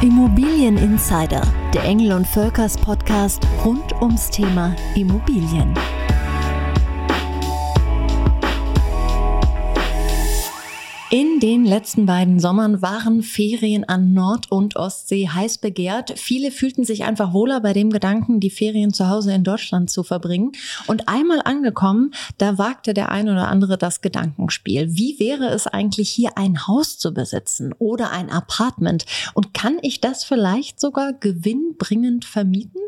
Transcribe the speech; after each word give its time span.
Immobilien 0.00 0.76
Insider, 0.76 1.42
der 1.74 1.82
Engel 1.82 2.12
und 2.12 2.24
Völkers 2.24 2.78
Podcast 2.78 3.44
rund 3.64 3.92
ums 4.00 4.30
Thema 4.30 4.76
Immobilien. 4.94 5.74
In 11.38 11.42
den 11.42 11.64
letzten 11.64 12.04
beiden 12.04 12.40
Sommern 12.40 12.82
waren 12.82 13.22
Ferien 13.22 13.84
an 13.84 14.12
Nord- 14.12 14.50
und 14.50 14.74
Ostsee 14.74 15.28
heiß 15.28 15.58
begehrt. 15.58 16.18
Viele 16.18 16.50
fühlten 16.50 16.82
sich 16.82 17.04
einfach 17.04 17.32
wohler 17.32 17.60
bei 17.60 17.72
dem 17.72 17.90
Gedanken, 17.90 18.40
die 18.40 18.50
Ferien 18.50 18.92
zu 18.92 19.08
Hause 19.08 19.32
in 19.32 19.44
Deutschland 19.44 19.88
zu 19.88 20.02
verbringen. 20.02 20.50
Und 20.88 21.08
einmal 21.08 21.40
angekommen, 21.44 22.12
da 22.38 22.58
wagte 22.58 22.92
der 22.92 23.12
ein 23.12 23.28
oder 23.28 23.46
andere 23.46 23.78
das 23.78 24.00
Gedankenspiel. 24.00 24.88
Wie 24.96 25.20
wäre 25.20 25.50
es 25.50 25.68
eigentlich 25.68 26.10
hier 26.10 26.36
ein 26.36 26.66
Haus 26.66 26.98
zu 26.98 27.14
besitzen 27.14 27.72
oder 27.78 28.10
ein 28.10 28.30
Apartment? 28.30 29.06
Und 29.32 29.54
kann 29.54 29.78
ich 29.82 30.00
das 30.00 30.24
vielleicht 30.24 30.80
sogar 30.80 31.12
gewinnbringend 31.12 32.24
vermieten? 32.24 32.80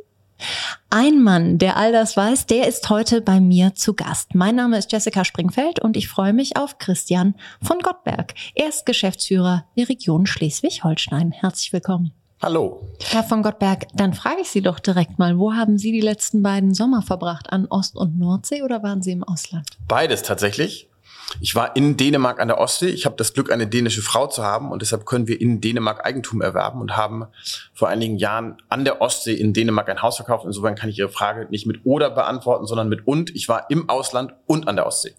Ein 0.90 1.22
Mann, 1.22 1.58
der 1.58 1.76
all 1.76 1.92
das 1.92 2.16
weiß, 2.16 2.46
der 2.46 2.66
ist 2.68 2.88
heute 2.90 3.20
bei 3.20 3.40
mir 3.40 3.74
zu 3.74 3.94
Gast. 3.94 4.34
Mein 4.34 4.56
Name 4.56 4.78
ist 4.78 4.92
Jessica 4.92 5.24
Springfeld 5.24 5.78
und 5.80 5.96
ich 5.96 6.08
freue 6.08 6.32
mich 6.32 6.56
auf 6.56 6.78
Christian 6.78 7.34
von 7.62 7.78
Gottberg. 7.78 8.34
Er 8.54 8.68
ist 8.68 8.86
Geschäftsführer 8.86 9.64
der 9.76 9.88
Region 9.88 10.26
Schleswig-Holstein. 10.26 11.32
Herzlich 11.32 11.72
willkommen. 11.72 12.12
Hallo. 12.42 12.80
Herr 13.02 13.22
von 13.22 13.42
Gottberg, 13.42 13.86
dann 13.94 14.14
frage 14.14 14.40
ich 14.40 14.48
Sie 14.48 14.62
doch 14.62 14.78
direkt 14.78 15.18
mal, 15.18 15.38
wo 15.38 15.52
haben 15.52 15.78
Sie 15.78 15.92
die 15.92 16.00
letzten 16.00 16.42
beiden 16.42 16.72
Sommer 16.74 17.02
verbracht? 17.02 17.52
An 17.52 17.66
Ost- 17.66 17.96
und 17.96 18.18
Nordsee 18.18 18.62
oder 18.62 18.82
waren 18.82 19.02
Sie 19.02 19.12
im 19.12 19.24
Ausland? 19.24 19.68
Beides 19.86 20.22
tatsächlich. 20.22 20.89
Ich 21.38 21.54
war 21.54 21.76
in 21.76 21.96
Dänemark 21.96 22.40
an 22.40 22.48
der 22.48 22.58
Ostsee. 22.58 22.88
Ich 22.88 23.06
habe 23.06 23.16
das 23.16 23.32
Glück, 23.32 23.52
eine 23.52 23.66
dänische 23.66 24.02
Frau 24.02 24.26
zu 24.26 24.42
haben 24.42 24.72
und 24.72 24.82
deshalb 24.82 25.06
können 25.06 25.28
wir 25.28 25.40
in 25.40 25.60
Dänemark 25.60 26.04
Eigentum 26.04 26.40
erwerben 26.40 26.80
und 26.80 26.96
haben 26.96 27.26
vor 27.72 27.88
einigen 27.88 28.16
Jahren 28.16 28.56
an 28.68 28.84
der 28.84 29.00
Ostsee 29.00 29.34
in 29.34 29.52
Dänemark 29.52 29.88
ein 29.88 30.02
Haus 30.02 30.16
verkauft. 30.16 30.44
Insofern 30.44 30.74
kann 30.74 30.90
ich 30.90 30.98
Ihre 30.98 31.08
Frage 31.08 31.46
nicht 31.50 31.66
mit 31.66 31.80
oder 31.84 32.10
beantworten, 32.10 32.66
sondern 32.66 32.88
mit 32.88 33.06
und. 33.06 33.34
Ich 33.34 33.48
war 33.48 33.70
im 33.70 33.88
Ausland 33.88 34.34
und 34.46 34.66
an 34.66 34.76
der 34.76 34.86
Ostsee. 34.86 35.14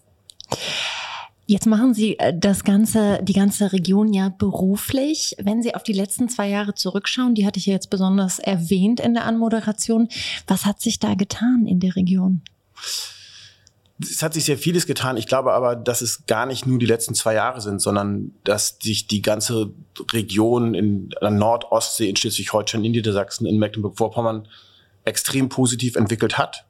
Jetzt 1.46 1.66
machen 1.66 1.92
Sie 1.92 2.18
äh, 2.18 2.32
das 2.34 2.64
ganze, 2.64 3.20
die 3.22 3.32
ganze 3.32 3.72
Region 3.72 4.12
ja 4.12 4.28
beruflich. 4.28 5.36
Wenn 5.38 5.62
Sie 5.62 5.74
auf 5.74 5.82
die 5.82 5.92
letzten 5.92 6.28
zwei 6.28 6.48
Jahre 6.48 6.74
zurückschauen, 6.74 7.34
die 7.34 7.46
hatte 7.46 7.58
ich 7.58 7.66
ja 7.66 7.74
jetzt 7.74 7.90
besonders 7.90 8.38
erwähnt 8.38 9.00
in 9.00 9.14
der 9.14 9.24
Anmoderation. 9.24 10.08
Was 10.46 10.66
hat 10.66 10.80
sich 10.80 10.98
da 10.98 11.14
getan 11.14 11.66
in 11.66 11.80
der 11.80 11.96
Region? 11.96 12.42
Es 14.02 14.22
hat 14.22 14.34
sich 14.34 14.44
sehr 14.44 14.58
vieles 14.58 14.86
getan. 14.86 15.16
Ich 15.16 15.26
glaube 15.26 15.52
aber, 15.52 15.76
dass 15.76 16.02
es 16.02 16.26
gar 16.26 16.46
nicht 16.46 16.66
nur 16.66 16.78
die 16.78 16.86
letzten 16.86 17.14
zwei 17.14 17.34
Jahre 17.34 17.60
sind, 17.60 17.80
sondern 17.80 18.32
dass 18.44 18.78
sich 18.82 19.06
die 19.06 19.22
ganze 19.22 19.72
Region 20.12 20.74
in 20.74 21.10
der 21.20 21.30
Nordostsee, 21.30 22.08
in 22.08 22.16
Schleswig-Holstein, 22.16 22.84
in 22.84 22.92
Niedersachsen, 22.92 23.46
in 23.46 23.58
Mecklenburg-Vorpommern 23.58 24.48
extrem 25.04 25.48
positiv 25.48 25.96
entwickelt 25.96 26.38
hat. 26.38 26.66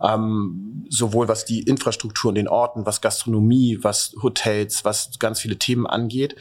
Ähm, 0.00 0.86
sowohl 0.88 1.28
was 1.28 1.44
die 1.44 1.60
Infrastruktur 1.60 2.30
in 2.30 2.36
den 2.36 2.48
Orten, 2.48 2.86
was 2.86 3.00
Gastronomie, 3.00 3.78
was 3.82 4.14
Hotels, 4.22 4.84
was 4.84 5.18
ganz 5.18 5.40
viele 5.40 5.58
Themen 5.58 5.86
angeht. 5.86 6.36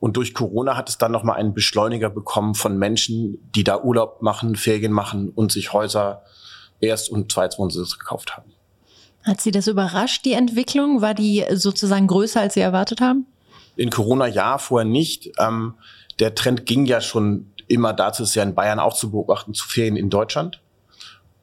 Und 0.00 0.16
durch 0.16 0.34
Corona 0.34 0.76
hat 0.76 0.88
es 0.88 0.98
dann 0.98 1.12
nochmal 1.12 1.36
einen 1.36 1.54
Beschleuniger 1.54 2.10
bekommen 2.10 2.54
von 2.54 2.78
Menschen, 2.78 3.38
die 3.54 3.64
da 3.64 3.80
Urlaub 3.80 4.22
machen, 4.22 4.56
Ferien 4.56 4.92
machen 4.92 5.30
und 5.30 5.52
sich 5.52 5.72
Häuser 5.72 6.24
erst- 6.80 7.10
und 7.10 7.32
zweitwohnsitz 7.32 7.98
gekauft 7.98 8.36
haben. 8.36 8.52
Hat 9.24 9.40
Sie 9.40 9.50
das 9.50 9.66
überrascht, 9.66 10.24
die 10.24 10.34
Entwicklung? 10.34 11.00
War 11.00 11.14
die 11.14 11.44
sozusagen 11.52 12.06
größer, 12.06 12.40
als 12.40 12.54
Sie 12.54 12.60
erwartet 12.60 13.00
haben? 13.00 13.26
In 13.76 13.90
Corona 13.90 14.26
ja, 14.26 14.58
vorher 14.58 14.88
nicht. 14.88 15.32
Ähm, 15.38 15.74
der 16.18 16.34
Trend 16.34 16.66
ging 16.66 16.86
ja 16.86 17.00
schon 17.00 17.50
immer 17.66 17.92
dazu, 17.92 18.22
ist 18.22 18.34
ja 18.34 18.42
in 18.42 18.54
Bayern 18.54 18.78
auch 18.78 18.94
zu 18.94 19.10
beobachten, 19.10 19.54
zu 19.54 19.66
Ferien 19.66 19.96
in 19.96 20.10
Deutschland. 20.10 20.60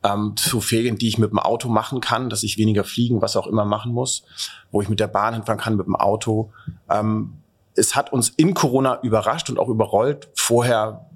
Ähm, 0.03 0.35
zu 0.35 0.61
Ferien, 0.61 0.97
die 0.97 1.07
ich 1.07 1.17
mit 1.17 1.31
dem 1.31 1.39
Auto 1.39 1.69
machen 1.69 2.01
kann, 2.01 2.29
dass 2.29 2.44
ich 2.44 2.57
weniger 2.57 2.83
fliegen, 2.83 3.22
was 3.22 3.35
auch 3.35 3.47
immer 3.47 3.66
machen 3.66 3.91
muss, 3.91 4.23
wo 4.72 4.81
ich 4.81 4.89
mit 4.89 5.00
der 5.00 5.07
Bahn 5.07 5.33
hinfahren 5.33 5.59
kann, 5.59 5.75
mit 5.75 5.85
dem 5.85 5.95
Auto. 5.95 6.51
Ähm, 6.89 7.33
es 7.75 7.95
hat 7.95 8.11
uns 8.11 8.29
in 8.29 8.53
Corona 8.53 9.00
überrascht 9.01 9.50
und 9.50 9.59
auch 9.59 9.69
überrollt. 9.69 10.29
Vorher 10.35 11.09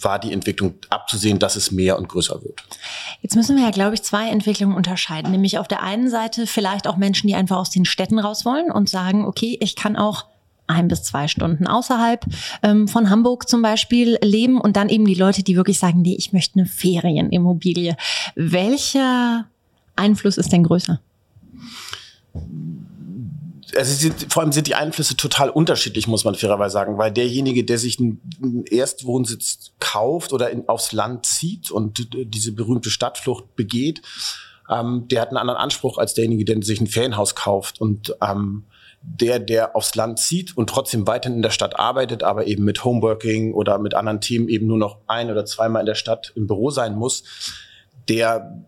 war 0.00 0.18
die 0.18 0.32
Entwicklung 0.32 0.74
abzusehen, 0.90 1.38
dass 1.38 1.56
es 1.56 1.70
mehr 1.70 1.98
und 1.98 2.08
größer 2.08 2.42
wird. 2.42 2.62
Jetzt 3.22 3.36
müssen 3.36 3.56
wir 3.56 3.64
ja, 3.64 3.70
glaube 3.70 3.94
ich, 3.94 4.02
zwei 4.02 4.28
Entwicklungen 4.28 4.76
unterscheiden. 4.76 5.30
Nämlich 5.30 5.58
auf 5.58 5.68
der 5.68 5.82
einen 5.82 6.10
Seite 6.10 6.46
vielleicht 6.46 6.86
auch 6.86 6.96
Menschen, 6.96 7.28
die 7.28 7.34
einfach 7.34 7.56
aus 7.56 7.70
den 7.70 7.84
Städten 7.84 8.18
raus 8.18 8.44
wollen 8.44 8.70
und 8.70 8.88
sagen, 8.88 9.24
okay, 9.24 9.56
ich 9.60 9.76
kann 9.76 9.96
auch 9.96 10.26
ein 10.66 10.88
bis 10.88 11.02
zwei 11.02 11.28
Stunden 11.28 11.66
außerhalb 11.66 12.24
ähm, 12.62 12.88
von 12.88 13.10
Hamburg 13.10 13.48
zum 13.48 13.60
Beispiel 13.62 14.18
leben 14.22 14.60
und 14.60 14.76
dann 14.76 14.88
eben 14.88 15.04
die 15.04 15.14
Leute, 15.14 15.42
die 15.42 15.56
wirklich 15.56 15.78
sagen, 15.78 16.00
nee, 16.02 16.16
ich 16.16 16.32
möchte 16.32 16.58
eine 16.58 16.66
Ferienimmobilie. 16.66 17.96
Welcher 18.34 19.46
Einfluss 19.96 20.38
ist 20.38 20.52
denn 20.52 20.64
größer? 20.64 21.00
Also 23.76 24.10
vor 24.28 24.42
allem 24.42 24.52
sind 24.52 24.66
die 24.66 24.74
Einflüsse 24.74 25.16
total 25.16 25.50
unterschiedlich, 25.50 26.06
muss 26.06 26.24
man 26.24 26.34
fairerweise 26.34 26.72
sagen, 26.72 26.98
weil 26.98 27.12
derjenige, 27.12 27.64
der 27.64 27.78
sich 27.78 27.98
einen 27.98 28.64
Erstwohnsitz 28.70 29.72
kauft 29.80 30.32
oder 30.32 30.50
in, 30.50 30.68
aufs 30.68 30.92
Land 30.92 31.26
zieht 31.26 31.70
und 31.70 32.08
diese 32.14 32.52
berühmte 32.52 32.90
Stadtflucht 32.90 33.56
begeht, 33.56 34.02
ähm, 34.70 35.06
der 35.08 35.20
hat 35.20 35.28
einen 35.28 35.38
anderen 35.38 35.60
Anspruch 35.60 35.98
als 35.98 36.14
derjenige, 36.14 36.44
der 36.44 36.62
sich 36.62 36.80
ein 36.80 36.86
Ferienhaus 36.86 37.34
kauft 37.34 37.80
und 37.80 38.16
ähm, 38.22 38.64
der, 39.02 39.38
der 39.38 39.76
aufs 39.76 39.94
Land 39.94 40.18
zieht 40.18 40.56
und 40.56 40.70
trotzdem 40.70 41.06
weiterhin 41.06 41.36
in 41.36 41.42
der 41.42 41.50
Stadt 41.50 41.78
arbeitet, 41.78 42.22
aber 42.22 42.46
eben 42.46 42.64
mit 42.64 42.84
Homeworking 42.84 43.52
oder 43.52 43.78
mit 43.78 43.94
anderen 43.94 44.20
Themen 44.20 44.48
eben 44.48 44.66
nur 44.66 44.78
noch 44.78 44.98
ein 45.06 45.30
oder 45.30 45.44
zweimal 45.44 45.80
in 45.80 45.86
der 45.86 45.94
Stadt 45.94 46.32
im 46.34 46.46
Büro 46.46 46.70
sein 46.70 46.94
muss, 46.94 47.24
der 48.08 48.64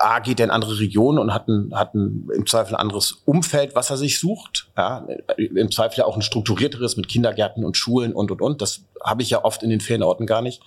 A 0.00 0.20
geht 0.20 0.40
er 0.40 0.44
in 0.44 0.50
andere 0.50 0.78
Regionen 0.78 1.18
und 1.18 1.34
hat, 1.34 1.48
ein, 1.48 1.72
hat 1.74 1.94
ein, 1.94 2.28
im 2.34 2.46
Zweifel 2.46 2.74
ein 2.74 2.80
anderes 2.80 3.22
Umfeld, 3.24 3.74
was 3.74 3.90
er 3.90 3.96
sich 3.96 4.18
sucht. 4.18 4.68
Ja, 4.76 5.06
Im 5.36 5.70
Zweifel 5.70 6.02
auch 6.02 6.16
ein 6.16 6.22
strukturierteres 6.22 6.96
mit 6.96 7.08
Kindergärten 7.08 7.64
und 7.64 7.76
Schulen 7.76 8.12
und, 8.12 8.30
und, 8.30 8.40
und. 8.40 8.62
Das 8.62 8.80
habe 9.04 9.22
ich 9.22 9.30
ja 9.30 9.44
oft 9.44 9.62
in 9.62 9.70
den 9.70 9.80
Ferienorten 9.80 10.26
gar 10.26 10.42
nicht. 10.42 10.62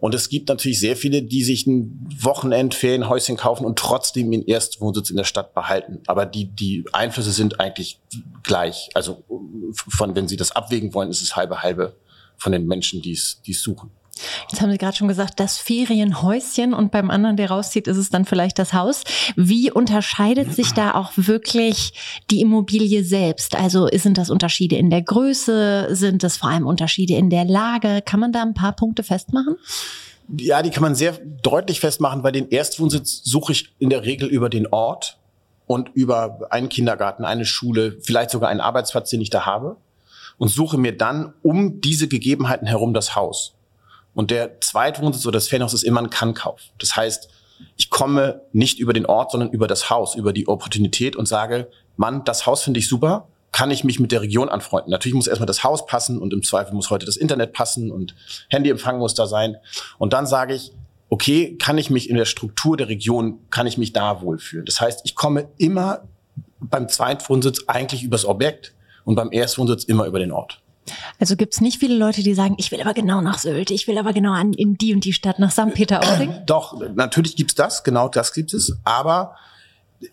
Und 0.00 0.14
es 0.14 0.28
gibt 0.28 0.48
natürlich 0.48 0.80
sehr 0.80 0.96
viele, 0.96 1.22
die 1.22 1.42
sich 1.42 1.66
ein 1.66 2.06
Wochenendferienhäuschen 2.20 3.36
kaufen 3.36 3.64
und 3.64 3.78
trotzdem 3.78 4.32
ihren 4.32 4.44
Erstwohnsitz 4.44 5.10
in 5.10 5.16
der 5.16 5.24
Stadt 5.24 5.54
behalten. 5.54 6.00
Aber 6.06 6.26
die, 6.26 6.46
die 6.46 6.84
Einflüsse 6.92 7.32
sind 7.32 7.60
eigentlich 7.60 8.00
gleich. 8.42 8.90
Also 8.94 9.24
von, 9.72 10.14
wenn 10.14 10.28
sie 10.28 10.36
das 10.36 10.52
abwägen 10.52 10.92
wollen, 10.94 11.10
ist 11.10 11.22
es 11.22 11.36
halbe 11.36 11.62
halbe 11.62 11.96
von 12.36 12.52
den 12.52 12.66
Menschen, 12.66 13.00
die 13.00 13.12
es, 13.12 13.40
die 13.46 13.52
es 13.52 13.62
suchen. 13.62 13.90
Jetzt 14.50 14.60
haben 14.60 14.70
Sie 14.70 14.78
gerade 14.78 14.96
schon 14.96 15.08
gesagt, 15.08 15.40
das 15.40 15.58
Ferienhäuschen 15.58 16.74
und 16.74 16.90
beim 16.90 17.10
anderen, 17.10 17.36
der 17.36 17.50
rauszieht, 17.50 17.88
ist 17.88 17.96
es 17.96 18.10
dann 18.10 18.24
vielleicht 18.24 18.58
das 18.58 18.72
Haus. 18.72 19.04
Wie 19.36 19.70
unterscheidet 19.70 20.54
sich 20.54 20.72
da 20.72 20.94
auch 20.94 21.12
wirklich 21.16 21.94
die 22.30 22.40
Immobilie 22.40 23.04
selbst? 23.04 23.56
Also 23.56 23.88
sind 23.92 24.18
das 24.18 24.30
Unterschiede 24.30 24.76
in 24.76 24.90
der 24.90 25.02
Größe? 25.02 25.88
Sind 25.90 26.22
das 26.22 26.36
vor 26.36 26.50
allem 26.50 26.66
Unterschiede 26.66 27.14
in 27.14 27.30
der 27.30 27.44
Lage? 27.44 28.02
Kann 28.04 28.20
man 28.20 28.32
da 28.32 28.42
ein 28.42 28.54
paar 28.54 28.74
Punkte 28.74 29.02
festmachen? 29.02 29.56
Ja, 30.38 30.62
die 30.62 30.70
kann 30.70 30.82
man 30.82 30.94
sehr 30.94 31.18
deutlich 31.42 31.80
festmachen, 31.80 32.22
weil 32.22 32.32
den 32.32 32.48
Erstwohnsitz 32.48 33.22
suche 33.24 33.52
ich 33.52 33.74
in 33.78 33.90
der 33.90 34.04
Regel 34.04 34.28
über 34.28 34.48
den 34.48 34.66
Ort 34.66 35.18
und 35.66 35.90
über 35.94 36.46
einen 36.50 36.68
Kindergarten, 36.68 37.24
eine 37.24 37.44
Schule, 37.44 37.98
vielleicht 38.02 38.30
sogar 38.30 38.48
einen 38.48 38.60
Arbeitsplatz, 38.60 39.10
den 39.10 39.20
ich 39.20 39.30
da 39.30 39.44
habe 39.44 39.76
und 40.38 40.48
suche 40.48 40.78
mir 40.78 40.96
dann 40.96 41.34
um 41.42 41.80
diese 41.80 42.08
Gegebenheiten 42.08 42.66
herum 42.66 42.94
das 42.94 43.14
Haus. 43.14 43.54
Und 44.14 44.30
der 44.30 44.60
Zweitwohnsitz 44.60 45.26
oder 45.26 45.34
das 45.34 45.48
Ferienhaus 45.48 45.74
ist 45.74 45.82
immer 45.82 46.00
ein 46.00 46.10
Kannkauf. 46.10 46.60
Das 46.78 46.96
heißt, 46.96 47.28
ich 47.76 47.90
komme 47.90 48.42
nicht 48.52 48.78
über 48.78 48.92
den 48.92 49.06
Ort, 49.06 49.32
sondern 49.32 49.50
über 49.50 49.66
das 49.66 49.90
Haus, 49.90 50.14
über 50.14 50.32
die 50.32 50.48
Opportunität 50.48 51.16
und 51.16 51.26
sage, 51.26 51.68
Mann, 51.96 52.24
das 52.24 52.46
Haus 52.46 52.62
finde 52.62 52.80
ich 52.80 52.88
super, 52.88 53.28
kann 53.52 53.70
ich 53.70 53.84
mich 53.84 54.00
mit 54.00 54.10
der 54.10 54.20
Region 54.20 54.48
anfreunden. 54.48 54.90
Natürlich 54.90 55.14
muss 55.14 55.28
erstmal 55.28 55.46
das 55.46 55.62
Haus 55.62 55.86
passen 55.86 56.18
und 56.18 56.32
im 56.32 56.42
Zweifel 56.42 56.74
muss 56.74 56.90
heute 56.90 57.06
das 57.06 57.16
Internet 57.16 57.52
passen 57.52 57.92
und 57.92 58.16
Handyempfang 58.48 58.98
muss 58.98 59.14
da 59.14 59.26
sein. 59.26 59.56
Und 59.98 60.12
dann 60.12 60.26
sage 60.26 60.54
ich, 60.54 60.72
okay, 61.08 61.56
kann 61.58 61.78
ich 61.78 61.90
mich 61.90 62.10
in 62.10 62.16
der 62.16 62.24
Struktur 62.24 62.76
der 62.76 62.88
Region, 62.88 63.38
kann 63.50 63.68
ich 63.68 63.78
mich 63.78 63.92
da 63.92 64.22
wohlfühlen. 64.22 64.66
Das 64.66 64.80
heißt, 64.80 65.02
ich 65.04 65.14
komme 65.14 65.48
immer 65.58 66.02
beim 66.58 66.88
Zweitwohnsitz 66.88 67.64
eigentlich 67.68 68.02
übers 68.02 68.24
Objekt 68.24 68.74
und 69.04 69.14
beim 69.14 69.30
Erstwohnsitz 69.30 69.84
immer 69.84 70.06
über 70.06 70.18
den 70.18 70.32
Ort. 70.32 70.60
Also 71.18 71.36
gibt 71.36 71.54
es 71.54 71.60
nicht 71.60 71.78
viele 71.78 71.96
Leute, 71.96 72.22
die 72.22 72.34
sagen, 72.34 72.54
ich 72.58 72.70
will 72.70 72.80
aber 72.80 72.94
genau 72.94 73.20
nach 73.20 73.38
Sylt, 73.38 73.70
ich 73.70 73.88
will 73.88 73.98
aber 73.98 74.12
genau 74.12 74.32
an, 74.32 74.52
in 74.52 74.76
die 74.76 74.94
und 74.94 75.04
die 75.04 75.12
Stadt, 75.12 75.38
nach 75.38 75.50
St. 75.50 75.74
Peter-Ording? 75.74 76.42
Doch, 76.46 76.80
natürlich 76.94 77.36
gibt's 77.36 77.54
das, 77.54 77.84
genau 77.84 78.08
das 78.08 78.32
gibt 78.32 78.52
es, 78.54 78.76
aber 78.84 79.36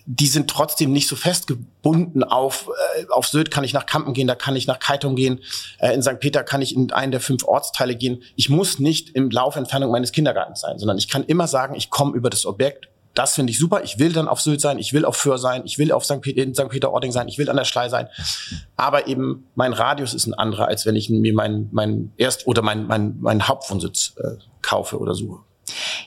die 0.06 0.28
sind 0.28 0.50
trotzdem 0.50 0.94
nicht 0.94 1.08
so 1.08 1.16
festgebunden 1.16 2.24
auf, 2.24 2.70
äh, 2.98 3.06
auf 3.10 3.28
Sylt 3.28 3.52
kann 3.52 3.64
ich 3.64 3.74
nach 3.74 3.86
Kampen 3.86 4.14
gehen, 4.14 4.28
da 4.28 4.36
kann 4.36 4.56
ich 4.56 4.68
nach 4.68 4.80
Kaitum 4.80 5.16
gehen, 5.16 5.40
äh, 5.80 5.94
in 5.94 6.02
St. 6.02 6.20
Peter 6.20 6.44
kann 6.44 6.62
ich 6.62 6.76
in 6.76 6.92
einen 6.92 7.12
der 7.12 7.22
fünf 7.22 7.44
Ortsteile 7.44 7.96
gehen. 7.96 8.24
Ich 8.36 8.50
muss 8.50 8.80
nicht 8.80 9.10
im 9.10 9.30
Laufentfernung 9.30 9.92
meines 9.92 10.12
Kindergartens 10.12 10.62
sein, 10.62 10.80
sondern 10.80 10.98
ich 10.98 11.10
kann 11.10 11.24
immer 11.24 11.48
sagen, 11.48 11.76
ich 11.76 11.90
komme 11.90 12.16
über 12.16 12.30
das 12.30 12.46
Objekt 12.46 12.91
das 13.14 13.34
finde 13.36 13.52
ich 13.52 13.60
super. 13.60 13.84
Ich 13.84 14.00
will 14.00 14.14
dann 14.14 14.28
auf 14.28 14.42
Sylt 14.42 14.62
sein, 14.62 14.80
ich 14.80 14.94
will 14.94 15.06
auf 15.06 15.18
Föhr 15.18 15.38
sein, 15.38 15.64
ich 15.66 15.78
will 15.78 15.92
auf 15.92 16.06
St. 16.06 16.22
Peter, 16.22 16.42
in 16.42 16.54
St. 16.54 16.70
Peter-Ording 16.70 17.12
sein, 17.12 17.28
ich 17.28 17.38
will 17.38 17.50
an 17.50 17.58
der 17.58 17.66
Schlei 17.66 17.90
sein. 17.90 18.08
Aber 18.78 19.08
eben 19.08 19.48
mein 19.56 19.74
Radius 19.74 20.14
ist 20.14 20.28
ein 20.28 20.34
anderer, 20.34 20.68
als 20.68 20.86
wenn 20.86 20.96
ich 20.96 21.10
mir 21.10 21.34
meinen 21.34 21.70
mein 21.72 22.12
Erst- 22.18 22.48
oder 22.48 22.62
meinen 22.62 22.88
mein, 22.88 23.18
mein 23.20 23.48
Hauptwohnsitz 23.48 24.14
äh, 24.18 24.38
kaufe 24.62 25.00
oder 25.00 25.14
suche. 25.14 25.40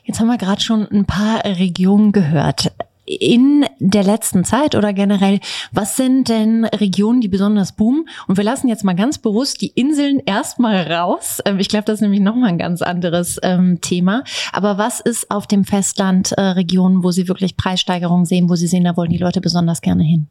Jetzt 0.05 0.21
haben 0.21 0.27
wir 0.27 0.39
gerade 0.39 0.61
schon 0.61 0.87
ein 0.89 1.07
paar 1.07 1.45
Regionen 1.45 2.13
gehört 2.13 2.73
in 3.07 3.67
der 3.79 4.03
letzten 4.03 4.45
Zeit 4.45 4.75
oder 4.75 4.93
generell, 4.93 5.41
was 5.73 5.97
sind 5.97 6.29
denn 6.29 6.65
Regionen, 6.65 7.21
die 7.21 7.29
besonders 7.29 7.73
boomen? 7.73 8.09
Und 8.27 8.37
wir 8.37 8.45
lassen 8.45 8.69
jetzt 8.69 8.85
mal 8.85 8.95
ganz 8.95 9.19
bewusst 9.19 9.61
die 9.61 9.69
Inseln 9.69 10.21
erstmal 10.25 10.91
raus. 10.91 11.41
Ähm, 11.45 11.59
ich 11.59 11.69
glaube, 11.69 11.85
das 11.85 11.97
ist 11.97 12.01
nämlich 12.01 12.21
nochmal 12.21 12.51
ein 12.51 12.59
ganz 12.59 12.83
anderes 12.83 13.39
ähm, 13.43 13.81
Thema. 13.81 14.25
Aber 14.53 14.79
was 14.79 15.01
ist 15.01 15.31
auf 15.31 15.47
dem 15.47 15.65
Festland 15.65 16.33
äh, 16.33 16.41
Regionen, 16.41 17.03
wo 17.03 17.11
Sie 17.11 17.29
wirklich 17.29 17.57
Preissteigerungen 17.57 18.27
sehen, 18.27 18.49
wo 18.49 18.57
Sie 18.57 18.67
sehen, 18.67 18.85
da 18.85 18.97
wollen 18.97 19.11
die 19.11 19.19
Leute 19.19 19.41
besonders 19.41 19.81
gerne 19.81 20.05
hin? 20.05 20.29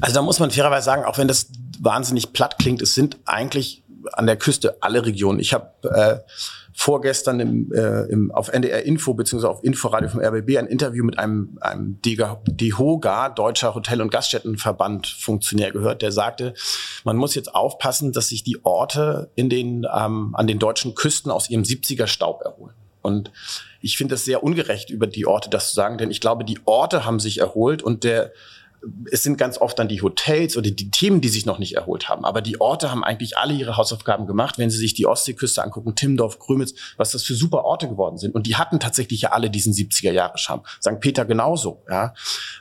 Also 0.00 0.14
da 0.14 0.22
muss 0.22 0.38
man 0.38 0.50
fairerweise 0.50 0.84
sagen, 0.84 1.04
auch 1.04 1.18
wenn 1.18 1.28
das 1.28 1.48
wahnsinnig 1.80 2.32
platt 2.32 2.58
klingt, 2.58 2.82
es 2.82 2.94
sind 2.94 3.18
eigentlich 3.24 3.82
an 4.12 4.26
der 4.26 4.36
Küste 4.36 4.76
alle 4.80 5.04
Regionen. 5.04 5.38
Ich 5.38 5.52
habe 5.52 5.70
äh, 5.82 6.18
vorgestern 6.82 7.38
im, 7.38 7.72
äh, 7.72 8.06
im, 8.06 8.32
auf 8.32 8.48
NDR 8.48 8.82
Info 8.82 9.14
beziehungsweise 9.14 9.50
auf 9.50 9.62
Inforadio 9.62 10.08
vom 10.08 10.20
RBB 10.20 10.58
ein 10.58 10.66
Interview 10.66 11.04
mit 11.04 11.16
einem, 11.16 11.56
einem 11.60 12.00
DEHOGA, 12.02 13.28
Deutscher 13.28 13.76
Hotel- 13.76 14.02
und 14.02 14.10
Gaststättenverband 14.10 15.06
Funktionär 15.06 15.70
gehört, 15.70 16.02
der 16.02 16.10
sagte, 16.10 16.54
man 17.04 17.16
muss 17.16 17.36
jetzt 17.36 17.54
aufpassen, 17.54 18.10
dass 18.10 18.28
sich 18.28 18.42
die 18.42 18.64
Orte 18.64 19.30
in 19.36 19.48
den, 19.48 19.86
ähm, 19.94 20.34
an 20.34 20.48
den 20.48 20.58
deutschen 20.58 20.96
Küsten 20.96 21.30
aus 21.30 21.48
ihrem 21.48 21.62
70er 21.62 22.08
Staub 22.08 22.42
erholen. 22.42 22.74
Und 23.00 23.30
ich 23.80 23.96
finde 23.96 24.16
es 24.16 24.24
sehr 24.24 24.42
ungerecht, 24.42 24.90
über 24.90 25.06
die 25.06 25.26
Orte 25.26 25.50
das 25.50 25.68
zu 25.68 25.74
sagen, 25.76 25.98
denn 25.98 26.10
ich 26.10 26.20
glaube, 26.20 26.44
die 26.44 26.58
Orte 26.64 27.04
haben 27.04 27.20
sich 27.20 27.38
erholt 27.38 27.84
und 27.84 28.02
der 28.02 28.32
es 29.10 29.22
sind 29.22 29.38
ganz 29.38 29.58
oft 29.58 29.78
dann 29.78 29.88
die 29.88 30.02
Hotels 30.02 30.56
oder 30.56 30.70
die 30.70 30.90
Themen, 30.90 31.20
die 31.20 31.28
sich 31.28 31.46
noch 31.46 31.58
nicht 31.58 31.76
erholt 31.76 32.08
haben. 32.08 32.24
Aber 32.24 32.40
die 32.40 32.60
Orte 32.60 32.90
haben 32.90 33.04
eigentlich 33.04 33.38
alle 33.38 33.54
ihre 33.54 33.76
Hausaufgaben 33.76 34.26
gemacht. 34.26 34.58
Wenn 34.58 34.70
Sie 34.70 34.78
sich 34.78 34.94
die 34.94 35.06
Ostseeküste 35.06 35.62
angucken, 35.62 35.94
Timmendorf, 35.94 36.38
Grömitz, 36.38 36.74
was 36.96 37.12
das 37.12 37.22
für 37.22 37.34
super 37.34 37.64
Orte 37.64 37.88
geworden 37.88 38.18
sind. 38.18 38.34
Und 38.34 38.46
die 38.46 38.56
hatten 38.56 38.80
tatsächlich 38.80 39.22
ja 39.22 39.32
alle 39.32 39.50
diesen 39.50 39.72
70er 39.72 40.12
Jahre 40.12 40.38
Charme. 40.38 40.62
St. 40.80 41.00
Peter 41.00 41.24
genauso. 41.24 41.82
Ja. 41.88 42.14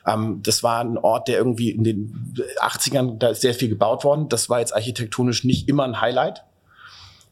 Ähm, 0.05 0.41
das 0.43 0.63
war 0.63 0.81
ein 0.81 0.97
Ort, 0.97 1.27
der 1.27 1.37
irgendwie 1.37 1.71
in 1.71 1.83
den 1.83 2.35
80ern, 2.59 3.17
da 3.17 3.29
ist 3.29 3.41
sehr 3.41 3.53
viel 3.53 3.69
gebaut 3.69 4.03
worden. 4.03 4.29
Das 4.29 4.49
war 4.49 4.59
jetzt 4.59 4.75
architektonisch 4.75 5.43
nicht 5.43 5.67
immer 5.67 5.83
ein 5.83 6.01
Highlight. 6.01 6.43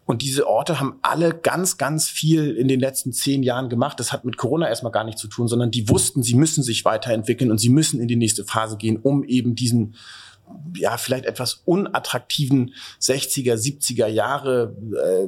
Und 0.10 0.24
diese 0.24 0.48
Orte 0.48 0.80
haben 0.80 0.98
alle 1.04 1.36
ganz, 1.36 1.78
ganz 1.78 2.10
viel 2.10 2.56
in 2.56 2.68
den 2.68 2.80
letzten 2.80 3.14
zehn 3.14 3.44
Jahren 3.44 3.70
gemacht. 3.70 4.00
Das 4.00 4.12
hat 4.12 4.26
mit 4.26 4.38
Corona 4.38 4.68
erstmal 4.68 4.92
gar 4.92 5.04
nichts 5.04 5.22
zu 5.22 5.28
tun, 5.28 5.48
sondern 5.48 5.70
die 5.70 5.88
wussten, 5.88 6.24
sie 6.24 6.34
müssen 6.34 6.64
sich 6.64 6.84
weiterentwickeln 6.84 7.52
und 7.52 7.60
sie 7.60 7.70
müssen 7.70 8.02
in 8.02 8.08
die 8.08 8.16
nächste 8.16 8.44
Phase 8.44 8.78
gehen, 8.78 8.98
um 8.98 9.24
eben 9.24 9.54
diesen 9.54 9.94
ja, 10.76 10.98
vielleicht 10.98 11.26
etwas 11.26 11.62
unattraktiven 11.64 12.74
60er, 13.00 13.54
70er 13.54 14.08
Jahre 14.08 14.76
äh, 14.98 15.28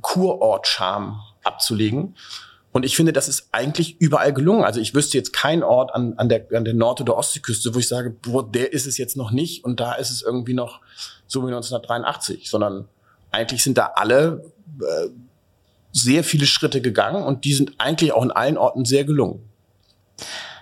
Kurort-Charme 0.00 1.20
abzulegen. 1.44 2.16
Und 2.72 2.84
ich 2.84 2.96
finde, 2.96 3.12
das 3.12 3.28
ist 3.28 3.50
eigentlich 3.52 4.00
überall 4.00 4.32
gelungen. 4.32 4.64
Also 4.64 4.80
ich 4.80 4.92
wüsste 4.92 5.16
jetzt 5.16 5.34
keinen 5.34 5.62
Ort 5.62 5.94
an, 5.94 6.14
an, 6.14 6.28
der, 6.28 6.48
an 6.52 6.64
der 6.64 6.74
Nord- 6.74 7.00
oder 7.00 7.16
Ostseeküste, 7.16 7.76
wo 7.76 7.78
ich 7.78 7.86
sage, 7.86 8.10
boah, 8.10 8.50
der 8.50 8.72
ist 8.72 8.88
es 8.88 8.98
jetzt 8.98 9.16
noch 9.16 9.30
nicht 9.30 9.64
und 9.64 9.78
da 9.78 9.92
ist 9.92 10.10
es 10.10 10.22
irgendwie 10.22 10.54
noch 10.54 10.80
so 11.28 11.42
wie 11.42 11.46
1983, 11.46 12.50
sondern 12.50 12.88
eigentlich 13.36 13.62
sind 13.62 13.78
da 13.78 13.92
alle 13.94 14.42
äh, 14.80 15.08
sehr 15.92 16.24
viele 16.24 16.46
Schritte 16.46 16.80
gegangen 16.80 17.22
und 17.22 17.44
die 17.44 17.54
sind 17.54 17.72
eigentlich 17.78 18.12
auch 18.12 18.22
in 18.22 18.30
allen 18.30 18.58
Orten 18.58 18.84
sehr 18.84 19.04
gelungen. 19.04 19.40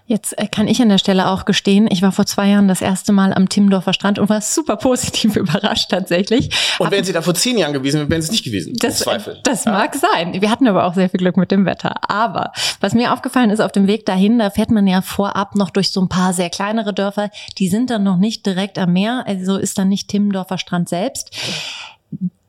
Jetzt 0.07 0.39
äh, 0.39 0.47
kann 0.47 0.69
ich 0.69 0.83
an 0.83 0.91
der 0.91 0.99
Stelle 0.99 1.31
auch 1.31 1.47
gestehen, 1.47 1.89
ich 1.91 2.03
war 2.03 2.13
vor 2.13 2.27
zwei 2.27 2.49
Jahren 2.49 2.69
das 2.69 2.83
erste 2.83 3.11
Mal 3.13 3.33
am 3.33 3.49
Timmendorfer 3.49 3.95
Strand 3.95 4.19
und 4.19 4.29
war 4.29 4.43
super 4.43 4.77
positiv 4.77 5.35
überrascht 5.37 5.91
tatsächlich. 5.91 6.51
Und 6.79 6.91
wären 6.91 7.05
Sie 7.05 7.15
da 7.15 7.23
vor 7.23 7.35
zehn 7.35 7.57
Jahren 7.57 7.73
gewesen, 7.73 8.11
wären 8.11 8.21
Sie 8.21 8.27
es 8.27 8.33
nicht 8.33 8.45
gewesen. 8.45 8.75
Das, 8.81 8.99
Zweifel. 8.99 9.41
das 9.45 9.65
ja. 9.65 9.73
mag 9.73 9.95
sein. 9.95 10.39
Wir 10.43 10.51
hatten 10.51 10.69
aber 10.69 10.85
auch 10.85 10.93
sehr 10.93 11.09
viel 11.09 11.19
Glück 11.19 11.39
mit 11.39 11.51
dem 11.51 11.65
Wetter. 11.65 11.95
Aber 12.11 12.53
was 12.81 12.93
mir 12.93 13.15
aufgefallen 13.15 13.49
ist, 13.49 13.61
auf 13.61 13.73
dem 13.73 13.87
Weg 13.87 14.05
dahin, 14.05 14.39
da 14.39 14.51
fährt 14.51 14.71
man 14.71 14.87
ja 14.87 15.01
vorab 15.01 15.55
noch 15.55 15.71
durch 15.71 15.91
so 15.91 16.03
ein 16.03 16.09
paar 16.11 16.35
sehr 16.35 16.51
kleinere 16.51 16.93
Dörfer. 16.93 17.31
Die 17.57 17.69
sind 17.69 17.89
dann 17.89 18.03
noch 18.03 18.19
nicht 18.19 18.45
direkt 18.45 18.79
am 18.79 18.93
Meer, 18.93 19.25
also 19.27 19.57
ist 19.57 19.79
dann 19.79 19.89
nicht 19.89 20.09
Timmendorfer 20.09 20.59
Strand 20.59 20.91
selbst 20.91 21.35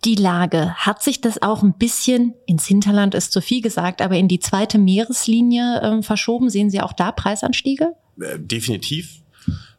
die 0.06 0.16
Lage? 0.16 0.74
Hat 0.75 1.02
sich 1.02 1.19
das 1.22 1.42
auch 1.42 1.63
ein 1.63 1.74
bisschen 1.74 2.34
ins 2.46 2.66
Hinterland 2.66 3.16
ist 3.16 3.31
zu 3.31 3.42
viel 3.42 3.62
gesagt, 3.62 4.02
aber 4.02 4.16
in 4.16 4.28
die 4.28 4.40
zweite 4.40 4.78
Meereslinie 4.78 5.81
äh, 5.81 6.02
verschoben? 6.04 6.50
Sehen 6.50 6.69
Sie 6.69 6.81
auch 6.81 6.94
da 6.94 7.12
Preisanstiege? 7.12 7.94
Äh, 8.22 8.40
definitiv. 8.40 9.22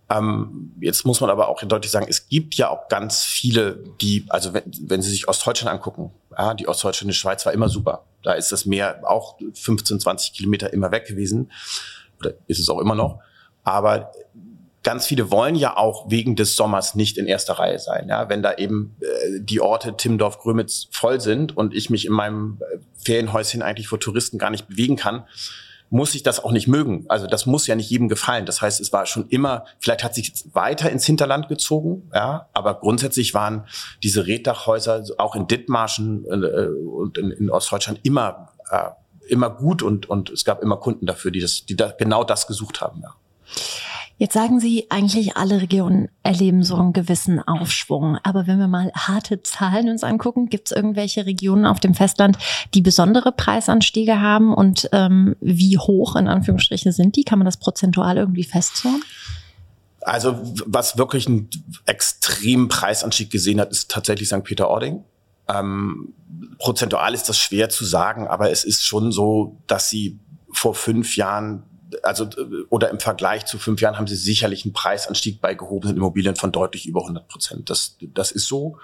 Ähm, 0.08 0.72
jetzt 0.80 1.04
muss 1.04 1.20
man 1.20 1.30
aber 1.30 1.48
auch 1.48 1.62
deutlich 1.62 1.90
sagen, 1.90 2.06
es 2.08 2.28
gibt 2.28 2.54
ja 2.54 2.70
auch 2.70 2.88
ganz 2.88 3.24
viele, 3.24 3.82
die, 4.00 4.24
also 4.28 4.52
wenn, 4.52 4.64
wenn 4.82 5.02
Sie 5.02 5.10
sich 5.10 5.28
Ostdeutschland 5.28 5.72
angucken, 5.74 6.12
ja, 6.36 6.54
die 6.54 6.68
ostdeutsche 6.68 7.10
Schweiz 7.12 7.46
war 7.46 7.52
immer 7.52 7.68
super. 7.68 8.04
Da 8.22 8.34
ist 8.34 8.52
das 8.52 8.66
Meer 8.66 9.00
auch 9.04 9.38
15, 9.54 10.00
20 10.00 10.32
Kilometer 10.32 10.72
immer 10.72 10.90
weg 10.92 11.06
gewesen. 11.06 11.50
Oder 12.20 12.34
ist 12.46 12.60
es 12.60 12.68
auch 12.68 12.80
immer 12.80 12.94
noch. 12.94 13.20
Aber 13.64 14.12
ganz 14.86 15.04
viele 15.04 15.32
wollen 15.32 15.56
ja 15.56 15.76
auch 15.76 16.08
wegen 16.10 16.36
des 16.36 16.54
Sommers 16.54 16.94
nicht 16.94 17.18
in 17.18 17.26
erster 17.26 17.54
Reihe 17.54 17.80
sein. 17.80 18.06
Ja, 18.08 18.28
wenn 18.28 18.40
da 18.40 18.54
eben 18.54 18.94
äh, 19.00 19.40
die 19.40 19.60
Orte 19.60 19.96
Timmendorf, 19.96 20.38
Grömitz 20.38 20.86
voll 20.92 21.20
sind 21.20 21.56
und 21.56 21.74
ich 21.74 21.90
mich 21.90 22.06
in 22.06 22.12
meinem 22.12 22.58
äh, 22.60 22.78
Ferienhäuschen 22.96 23.62
eigentlich 23.62 23.88
vor 23.88 23.98
Touristen 23.98 24.38
gar 24.38 24.50
nicht 24.50 24.68
bewegen 24.68 24.94
kann, 24.94 25.24
muss 25.90 26.14
ich 26.14 26.22
das 26.22 26.42
auch 26.42 26.52
nicht 26.52 26.68
mögen. 26.68 27.04
Also 27.08 27.26
das 27.26 27.46
muss 27.46 27.66
ja 27.66 27.74
nicht 27.74 27.90
jedem 27.90 28.08
gefallen. 28.08 28.46
Das 28.46 28.62
heißt, 28.62 28.80
es 28.80 28.92
war 28.92 29.06
schon 29.06 29.28
immer, 29.28 29.64
vielleicht 29.80 30.04
hat 30.04 30.14
sich 30.14 30.32
weiter 30.52 30.88
ins 30.88 31.04
Hinterland 31.04 31.48
gezogen, 31.48 32.08
ja, 32.14 32.48
aber 32.52 32.78
grundsätzlich 32.78 33.34
waren 33.34 33.66
diese 34.04 34.28
Reddachhäuser 34.28 35.02
auch 35.18 35.34
in 35.34 35.48
Dithmarschen 35.48 36.24
äh, 36.26 36.68
und 36.68 37.18
in, 37.18 37.32
in 37.32 37.50
Ostdeutschland 37.50 37.98
immer 38.04 38.52
äh, 38.70 38.90
immer 39.28 39.50
gut 39.50 39.82
und 39.82 40.08
und 40.08 40.30
es 40.30 40.44
gab 40.44 40.62
immer 40.62 40.76
Kunden 40.76 41.06
dafür, 41.06 41.32
die 41.32 41.40
das, 41.40 41.66
die 41.66 41.74
da 41.74 41.92
genau 41.98 42.22
das 42.22 42.46
gesucht 42.46 42.80
haben. 42.80 43.00
Ja. 43.02 43.16
Jetzt 44.18 44.32
sagen 44.32 44.60
Sie, 44.60 44.86
eigentlich 44.88 45.36
alle 45.36 45.60
Regionen 45.60 46.08
erleben 46.22 46.62
so 46.62 46.76
einen 46.76 46.94
gewissen 46.94 47.38
Aufschwung. 47.40 48.16
Aber 48.22 48.46
wenn 48.46 48.58
wir 48.58 48.68
mal 48.68 48.90
harte 48.94 49.42
Zahlen 49.42 49.90
uns 49.90 50.04
angucken, 50.04 50.48
gibt 50.48 50.68
es 50.70 50.76
irgendwelche 50.76 51.26
Regionen 51.26 51.66
auf 51.66 51.80
dem 51.80 51.94
Festland, 51.94 52.38
die 52.72 52.80
besondere 52.80 53.32
Preisanstiege 53.32 54.18
haben? 54.18 54.54
Und 54.54 54.88
ähm, 54.92 55.36
wie 55.40 55.76
hoch 55.76 56.16
in 56.16 56.28
Anführungsstrichen 56.28 56.92
sind 56.92 57.16
die? 57.16 57.24
Kann 57.24 57.38
man 57.38 57.44
das 57.44 57.58
prozentual 57.58 58.16
irgendwie 58.16 58.44
festzurren? 58.44 59.02
Also 60.00 60.40
was 60.64 60.96
wirklich 60.96 61.26
einen 61.26 61.50
extremen 61.84 62.68
Preisanstieg 62.68 63.30
gesehen 63.30 63.60
hat, 63.60 63.70
ist 63.70 63.90
tatsächlich 63.90 64.28
St. 64.28 64.44
Peter-Ording. 64.44 65.04
Ähm, 65.48 66.14
prozentual 66.58 67.12
ist 67.12 67.28
das 67.28 67.38
schwer 67.38 67.68
zu 67.68 67.84
sagen, 67.84 68.26
aber 68.26 68.50
es 68.50 68.64
ist 68.64 68.82
schon 68.82 69.12
so, 69.12 69.58
dass 69.66 69.90
sie 69.90 70.18
vor 70.52 70.74
fünf 70.74 71.16
Jahren 71.16 71.64
also 72.02 72.28
oder 72.68 72.90
im 72.90 73.00
Vergleich 73.00 73.46
zu 73.46 73.58
fünf 73.58 73.80
Jahren 73.80 73.96
haben 73.96 74.06
sie 74.06 74.16
sicherlich 74.16 74.64
einen 74.64 74.72
Preisanstieg 74.72 75.40
bei 75.40 75.54
gehobenen 75.54 75.96
Immobilien 75.96 76.36
von 76.36 76.52
deutlich 76.52 76.86
über 76.86 77.00
100 77.02 77.28
Prozent. 77.28 77.70
Das, 77.70 77.96
das 78.00 78.32
ist 78.32 78.46
so. 78.46 78.78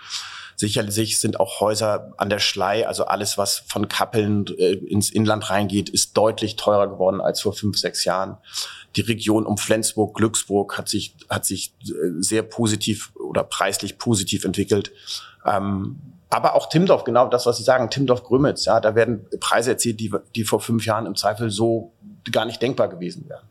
Sicherlich 0.56 1.18
sind 1.18 1.40
auch 1.40 1.60
Häuser 1.60 2.12
an 2.18 2.30
der 2.30 2.38
Schlei, 2.38 2.86
also 2.86 3.04
alles, 3.04 3.38
was 3.38 3.64
von 3.66 3.88
Kappeln 3.88 4.46
äh, 4.58 4.74
ins 4.74 5.10
Inland 5.10 5.50
reingeht, 5.50 5.88
ist 5.88 6.16
deutlich 6.16 6.56
teurer 6.56 6.88
geworden 6.88 7.20
als 7.20 7.40
vor 7.40 7.52
fünf, 7.52 7.78
sechs 7.78 8.04
Jahren. 8.04 8.36
Die 8.94 9.00
Region 9.00 9.46
um 9.46 9.56
Flensburg, 9.56 10.14
Glücksburg 10.14 10.76
hat 10.76 10.88
sich, 10.88 11.16
hat 11.30 11.46
sich 11.46 11.74
äh, 11.84 11.92
sehr 12.18 12.42
positiv 12.42 13.12
oder 13.16 13.42
preislich 13.42 13.98
positiv 13.98 14.44
entwickelt. 14.44 14.92
Ähm, 15.44 16.00
aber 16.32 16.54
auch 16.54 16.68
Timdorf, 16.68 17.04
genau 17.04 17.28
das, 17.28 17.44
was 17.44 17.58
Sie 17.58 17.62
sagen, 17.62 17.90
Timdorf-Grömitz, 17.90 18.64
ja, 18.64 18.80
da 18.80 18.94
werden 18.94 19.26
Preise 19.38 19.72
erzielt, 19.72 20.00
die, 20.00 20.14
die 20.34 20.44
vor 20.44 20.60
fünf 20.60 20.86
Jahren 20.86 21.04
im 21.04 21.14
Zweifel 21.14 21.50
so 21.50 21.91
gar 22.30 22.44
nicht 22.44 22.62
denkbar 22.62 22.88
gewesen 22.88 23.28
wären. 23.28 23.44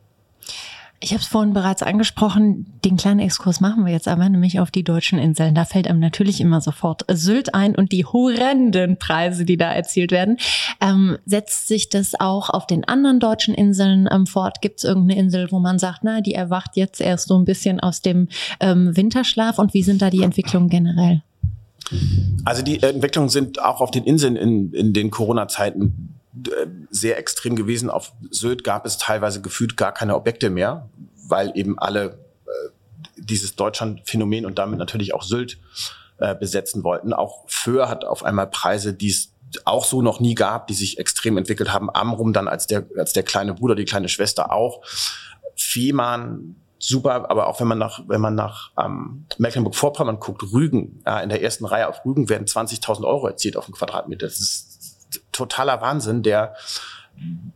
Ich 1.04 1.14
habe 1.14 1.22
es 1.22 1.28
vorhin 1.28 1.54
bereits 1.54 1.82
angesprochen, 1.82 2.68
den 2.86 2.96
kleinen 2.96 3.22
Exkurs 3.22 3.60
machen 3.60 3.88
wir 3.88 3.92
jetzt 3.92 4.08
aber, 4.08 4.30
nämlich 4.30 4.60
auf 4.60 4.70
die 4.70 4.84
deutschen 4.84 5.18
Inseln. 5.18 5.56
Da 5.56 5.66
fällt 5.66 5.88
einem 5.88 6.00
natürlich 6.00 6.40
immer 6.40 6.62
sofort 6.62 7.06
Sylt 7.12 7.56
ein 7.56 7.76
und 7.76 7.92
die 7.92 8.06
horrenden 8.06 8.98
Preise, 8.98 9.44
die 9.44 9.58
da 9.58 9.74
erzielt 9.74 10.12
werden. 10.12 10.38
Ähm, 10.80 11.18
setzt 11.26 11.68
sich 11.68 11.90
das 11.90 12.20
auch 12.20 12.52
auf 12.52 12.68
den 12.68 12.88
anderen 12.88 13.20
deutschen 13.20 13.56
Inseln 13.56 14.08
ähm, 14.12 14.28
fort? 14.28 14.62
Gibt 14.62 14.78
es 14.78 14.84
irgendeine 14.84 15.20
Insel, 15.20 15.52
wo 15.52 15.58
man 15.58 15.80
sagt, 15.80 16.02
na, 16.04 16.22
die 16.22 16.36
erwacht 16.36 16.78
jetzt 16.78 17.02
erst 17.02 17.30
so 17.30 17.36
ein 17.36 17.46
bisschen 17.46 17.80
aus 17.80 18.04
dem 18.04 18.28
ähm, 18.60 18.96
Winterschlaf? 18.96 19.58
Und 19.58 19.74
wie 19.74 19.82
sind 19.82 20.04
da 20.04 20.12
die 20.12 20.22
Entwicklungen 20.22 20.70
generell? 20.70 21.24
Also 22.46 22.62
die 22.62 22.82
Entwicklungen 22.82 23.30
sind 23.30 23.60
auch 23.60 23.82
auf 23.82 23.90
den 23.90 24.04
Inseln 24.04 24.36
in, 24.36 24.72
in 24.74 24.94
den 24.94 25.10
Corona-Zeiten 25.10 26.21
sehr 26.90 27.18
extrem 27.18 27.56
gewesen. 27.56 27.90
Auf 27.90 28.14
Sylt 28.30 28.64
gab 28.64 28.86
es 28.86 28.98
teilweise 28.98 29.42
gefühlt 29.42 29.78
gar 29.78 29.94
keine 29.94 30.16
Objekte 30.16 30.50
mehr, 30.50 30.90
weil 31.28 31.52
eben 31.56 31.78
alle 31.78 32.20
äh, 32.46 32.50
dieses 33.18 33.56
Deutschland-Phänomen 33.56 34.46
und 34.46 34.58
damit 34.58 34.80
natürlich 34.80 35.14
auch 35.14 35.24
Sylt 35.24 35.60
äh, 36.18 36.36
besetzen 36.36 36.84
wollten. 36.84 37.14
Auch 37.14 37.44
Föhr 37.48 37.90
hat 37.90 38.06
auf 38.06 38.24
einmal 38.24 38.48
Preise, 38.48 38.94
die 38.94 39.10
es 39.10 39.34
auch 39.66 39.84
so 39.84 40.02
noch 40.02 40.20
nie 40.20 40.36
gab, 40.36 40.68
die 40.68 40.74
sich 40.74 40.98
extrem 40.98 41.38
entwickelt 41.38 41.74
haben. 41.74 41.90
Amrum 41.90 42.32
dann 42.32 42.48
als 42.48 42.68
der, 42.68 42.86
als 42.98 43.12
der 43.12 43.24
kleine 43.24 43.54
Bruder, 43.54 43.76
die 43.76 43.86
kleine 43.86 44.08
Schwester 44.08 44.54
auch. 44.54 44.82
Fehmarn 45.56 46.56
super, 46.80 47.30
aber 47.30 47.48
auch 47.48 47.60
wenn 47.60 47.68
man 47.68 47.78
nach, 47.78 48.02
wenn 48.08 48.22
man 48.22 48.36
nach 48.36 48.72
ähm, 48.78 49.26
Mecklenburg-Vorpommern 49.38 50.20
guckt, 50.20 50.44
Rügen, 50.52 51.02
ja, 51.06 51.20
in 51.20 51.30
der 51.30 51.42
ersten 51.42 51.66
Reihe 51.66 51.88
auf 51.88 52.04
Rügen 52.06 52.30
werden 52.30 52.48
20.000 52.48 53.04
Euro 53.06 53.28
erzielt 53.28 53.58
auf 53.58 53.66
den 53.66 53.76
Quadratmeter. 53.76 54.26
Das 54.26 54.40
ist 54.40 54.71
totaler 55.32 55.82
Wahnsinn, 55.82 56.24
der 56.24 56.56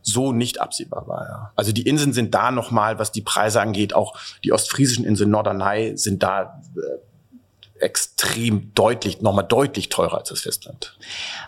so 0.02 0.32
nicht 0.32 0.60
absehbar 0.60 1.08
war. 1.08 1.26
Ja. 1.28 1.52
Also 1.56 1.72
die 1.72 1.82
Inseln 1.82 2.12
sind 2.12 2.34
da 2.34 2.50
nochmal, 2.50 2.98
was 2.98 3.12
die 3.12 3.22
Preise 3.22 3.60
angeht, 3.60 3.94
auch 3.94 4.16
die 4.44 4.52
ostfriesischen 4.52 5.04
Inseln 5.04 5.30
Norderney 5.30 5.96
sind 5.96 6.22
da 6.22 6.60
äh, 6.76 6.80
extrem 7.80 8.72
deutlich, 8.74 9.20
nochmal 9.20 9.46
deutlich 9.46 9.88
teurer 9.88 10.18
als 10.18 10.30
das 10.30 10.40
Festland. 10.40 10.96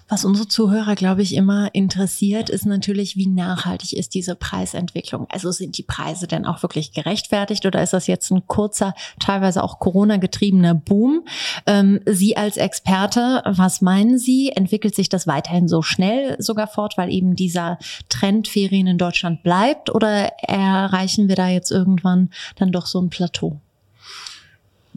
Was 0.09 0.25
unsere 0.25 0.49
Zuhörer, 0.49 0.95
glaube 0.95 1.23
ich, 1.23 1.35
immer 1.35 1.75
interessiert, 1.75 2.51
ist 2.51 2.67
natürlich, 2.67 3.17
wie 3.17 3.27
nachhaltig 3.27 3.93
ist 3.93 4.15
diese 4.15 4.35
Preisentwicklung? 4.35 5.27
Also 5.31 5.51
sind 5.53 5.77
die 5.79 5.83
Preise 5.83 6.27
denn 6.27 6.47
auch 6.47 6.63
wirklich 6.63 6.93
gerechtfertigt 6.93 7.67
oder 7.67 7.83
ist 7.83 7.93
das 7.93 8.07
jetzt 8.07 8.31
ein 8.31 8.47
kurzer, 8.47 8.95
teilweise 9.21 9.63
auch 9.63 9.79
Corona-getriebener 9.79 10.75
Boom? 10.75 11.27
Ähm, 11.67 12.01
Sie 12.07 12.37
als 12.37 12.57
Experte, 12.57 13.43
was 13.45 13.81
meinen 13.81 14.19
Sie? 14.19 14.51
Entwickelt 14.51 14.95
sich 14.95 15.09
das 15.09 15.27
weiterhin 15.27 15.69
so 15.69 15.83
schnell 15.83 16.37
sogar 16.41 16.67
fort, 16.67 16.97
weil 16.97 17.13
eben 17.13 17.37
dieser 17.37 17.79
Trend 18.09 18.49
Ferien 18.49 18.87
in 18.87 18.99
Deutschland 18.99 19.43
bleibt 19.43 19.91
oder 19.91 20.33
erreichen 20.43 21.29
wir 21.29 21.37
da 21.37 21.49
jetzt 21.49 21.71
irgendwann 21.71 22.31
dann 22.57 22.73
doch 22.73 22.87
so 22.87 23.01
ein 23.01 23.11
Plateau? 23.11 23.61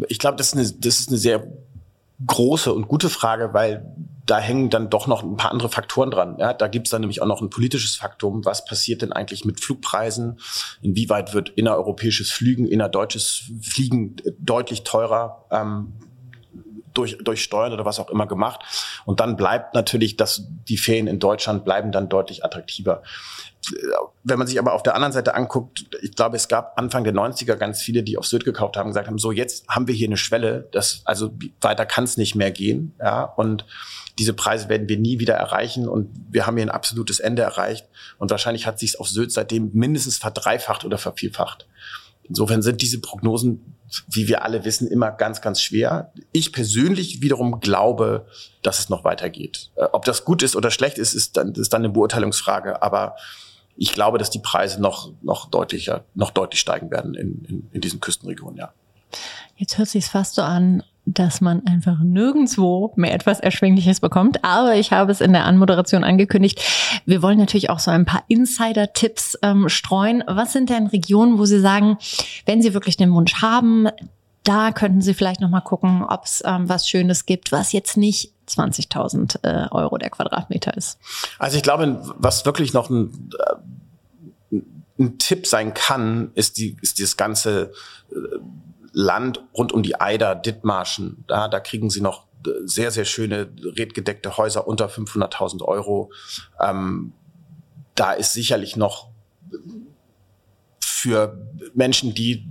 Ich 0.08 0.20
glaube, 0.20 0.38
das, 0.38 0.48
ist 0.48 0.53
eine, 0.53 0.63
das 0.63 1.00
ist 1.00 1.10
eine 1.10 1.17
sehr 1.17 1.48
große 2.25 2.74
und 2.74 2.88
gute 2.88 3.10
Frage, 3.10 3.53
weil 3.53 3.86
da 4.25 4.39
hängen 4.39 4.70
dann 4.70 4.89
doch 4.89 5.08
noch 5.08 5.24
ein 5.24 5.36
paar 5.36 5.51
andere 5.51 5.70
Faktoren 5.70 6.12
dran. 6.12 6.38
Ja, 6.38 6.53
da 6.53 6.67
gibt's 6.67 6.91
dann 6.91 7.01
nämlich 7.01 7.22
auch 7.22 7.27
noch 7.27 7.41
ein 7.41 7.50
politisches 7.50 7.96
Faktum. 7.96 8.46
Was 8.46 8.65
passiert 8.65 9.01
denn 9.01 9.12
eigentlich 9.12 9.46
mit 9.46 9.60
Flugpreisen? 9.60 10.39
Inwieweit 10.81 11.34
wird 11.34 11.50
innereuropäisches 11.50 12.31
Fliegen, 12.31 12.67
innerdeutsches 12.67 13.51
Fliegen 13.62 14.15
deutlich 14.39 14.84
teurer? 14.84 15.46
Ähm, 15.51 15.93
durch, 16.93 17.17
durch 17.20 17.41
Steuern 17.41 17.74
oder 17.74 17.86
was 17.86 18.00
auch 18.00 18.10
immer 18.10 18.27
gemacht. 18.27 18.62
Und 19.05 19.20
dann 19.20 19.38
bleibt 19.38 19.74
natürlich, 19.74 20.17
dass 20.17 20.43
die 20.67 20.77
Ferien 20.77 21.08
in 21.08 21.20
Deutschland 21.20 21.63
bleiben 21.63 21.91
dann 21.91 22.10
deutlich 22.10 22.43
attraktiver 22.43 23.01
wenn 24.24 24.39
man 24.39 24.48
sich 24.48 24.60
aber 24.60 24.74
auf 24.74 24.84
der 24.84 24.96
anderen 24.96 25.12
Seite 25.12 25.36
anguckt, 25.36 25.86
ich 26.01 26.15
glaube, 26.15 26.36
es 26.36 26.48
gab 26.48 26.80
Anfang 26.80 27.03
der 27.03 27.13
90er 27.13 27.56
ganz 27.56 27.82
viele, 27.82 28.03
die 28.03 28.18
auf 28.18 28.25
Sylt 28.25 28.44
gekauft 28.44 28.75
haben, 28.75 28.89
gesagt 28.89 29.08
haben, 29.08 29.20
so 29.20 29.32
jetzt 29.32 29.68
haben 29.68 29.88
wir 29.88 29.94
hier 29.94 30.08
eine 30.08 30.18
Schwelle, 30.18 30.68
das, 30.72 31.01
also 31.06 31.32
weiter 31.62 31.86
kann 31.86 32.03
es 32.03 32.18
nicht 32.18 32.36
mehr 32.36 32.51
gehen, 32.51 32.96
ja, 33.00 33.24
und 33.24 33.65
diese 34.18 34.34
Preise 34.34 34.68
werden 34.68 34.89
wir 34.89 34.98
nie 34.98 35.20
wieder 35.20 35.36
erreichen 35.36 35.88
und 35.88 36.10
wir 36.30 36.48
haben 36.48 36.58
hier 36.58 36.65
ein 36.65 36.72
absolutes 36.72 37.20
Ende 37.20 37.44
erreicht 37.44 37.88
und 38.18 38.32
wahrscheinlich 38.32 38.65
hat 38.65 38.80
sich 38.80 39.00
auf 39.00 39.08
Sylt 39.08 39.32
seitdem 39.32 39.72
mindestens 39.74 40.18
verdreifacht 40.18 40.84
oder 40.84 40.98
vervielfacht. 40.98 41.68
Insofern 42.24 42.62
sind 42.62 42.82
diese 42.82 43.01
Prognosen, 43.01 43.75
wie 44.08 44.27
wir 44.27 44.44
alle 44.44 44.63
wissen, 44.63 44.88
immer 44.88 45.12
ganz, 45.12 45.41
ganz 45.41 45.62
schwer. 45.62 46.13
Ich 46.32 46.53
persönlich 46.53 47.22
wiederum 47.22 47.60
glaube, 47.60 48.25
dass 48.62 48.80
es 48.80 48.89
noch 48.89 49.03
weitergeht. 49.03 49.72
Äh, 49.75 49.86
ob 49.91 50.06
das 50.06 50.24
gut 50.24 50.44
ist 50.44 50.56
oder 50.56 50.72
schlecht 50.72 50.98
ist, 50.98 51.13
ist 51.13 51.36
dann, 51.36 51.53
ist 51.53 51.74
dann 51.74 51.82
eine 51.84 51.94
Beurteilungsfrage, 51.94 52.82
aber 52.82 53.15
ich 53.81 53.93
glaube, 53.93 54.19
dass 54.19 54.29
die 54.29 54.38
Preise 54.38 54.79
noch, 54.79 55.11
noch 55.23 55.50
deutlicher, 55.50 56.05
noch 56.13 56.29
deutlich 56.29 56.59
steigen 56.59 56.91
werden 56.91 57.15
in, 57.15 57.43
in, 57.45 57.69
in 57.71 57.81
diesen 57.81 58.00
Küstenregionen, 58.00 58.55
ja. 58.55 58.71
Jetzt 59.55 59.79
hört 59.79 59.89
sich 59.89 60.05
fast 60.05 60.35
so 60.35 60.43
an, 60.43 60.83
dass 61.05 61.41
man 61.41 61.65
einfach 61.65 61.97
nirgendwo 62.00 62.93
mehr 62.95 63.11
etwas 63.11 63.39
Erschwingliches 63.39 64.00
bekommt. 64.00 64.43
Aber 64.43 64.75
ich 64.75 64.91
habe 64.91 65.11
es 65.11 65.19
in 65.19 65.33
der 65.33 65.45
Anmoderation 65.45 66.03
angekündigt. 66.03 66.61
Wir 67.07 67.23
wollen 67.23 67.39
natürlich 67.39 67.71
auch 67.71 67.79
so 67.79 67.89
ein 67.89 68.05
paar 68.05 68.23
Insider-Tipps 68.27 69.39
ähm, 69.41 69.67
streuen. 69.67 70.23
Was 70.27 70.53
sind 70.53 70.69
denn 70.69 70.85
Regionen, 70.85 71.39
wo 71.39 71.45
Sie 71.45 71.59
sagen, 71.59 71.97
wenn 72.45 72.61
Sie 72.61 72.75
wirklich 72.75 72.97
den 72.97 73.11
Wunsch 73.13 73.41
haben, 73.41 73.88
da 74.43 74.71
könnten 74.71 75.01
Sie 75.01 75.15
vielleicht 75.15 75.41
noch 75.41 75.50
mal 75.50 75.61
gucken, 75.61 76.03
ob 76.03 76.25
es 76.25 76.43
ähm, 76.45 76.69
was 76.69 76.88
Schönes 76.88 77.25
gibt, 77.25 77.51
was 77.51 77.71
jetzt 77.71 77.97
nicht 77.97 78.31
20.000 78.47 79.43
äh, 79.43 79.69
Euro 79.71 79.97
der 79.97 80.09
Quadratmeter 80.09 80.75
ist. 80.75 81.00
Also 81.39 81.57
ich 81.57 81.63
glaube, 81.63 82.01
was 82.17 82.45
wirklich 82.45 82.73
noch 82.73 82.89
ein, 82.89 83.29
äh, 83.39 83.55
ein 84.51 85.17
Tipp 85.17 85.48
sein 85.48 85.74
kann, 85.74 86.31
ist 86.36 86.58
die 86.58 86.77
ist 86.81 87.00
dieses 87.00 87.17
ganze 87.17 87.72
äh, 88.12 88.15
Land 88.93 89.43
rund 89.53 89.72
um 89.72 89.84
die 89.84 90.00
Eider, 90.00 90.36
Dithmarschen. 90.36 91.24
Da, 91.27 91.48
da 91.48 91.60
kriegen 91.60 91.89
Sie 91.89 92.01
noch 92.01 92.27
äh, 92.46 92.50
sehr, 92.65 92.91
sehr 92.91 93.05
schöne 93.05 93.51
redgedeckte 93.63 94.38
Häuser 94.38 94.67
unter 94.67 94.88
500.000 94.88 95.63
Euro. 95.63 96.12
Ähm, 96.60 97.13
da 97.96 98.13
ist 98.13 98.34
sicherlich 98.34 98.75
noch 98.75 99.10
für 100.79 101.48
Menschen, 101.74 102.13
die 102.13 102.46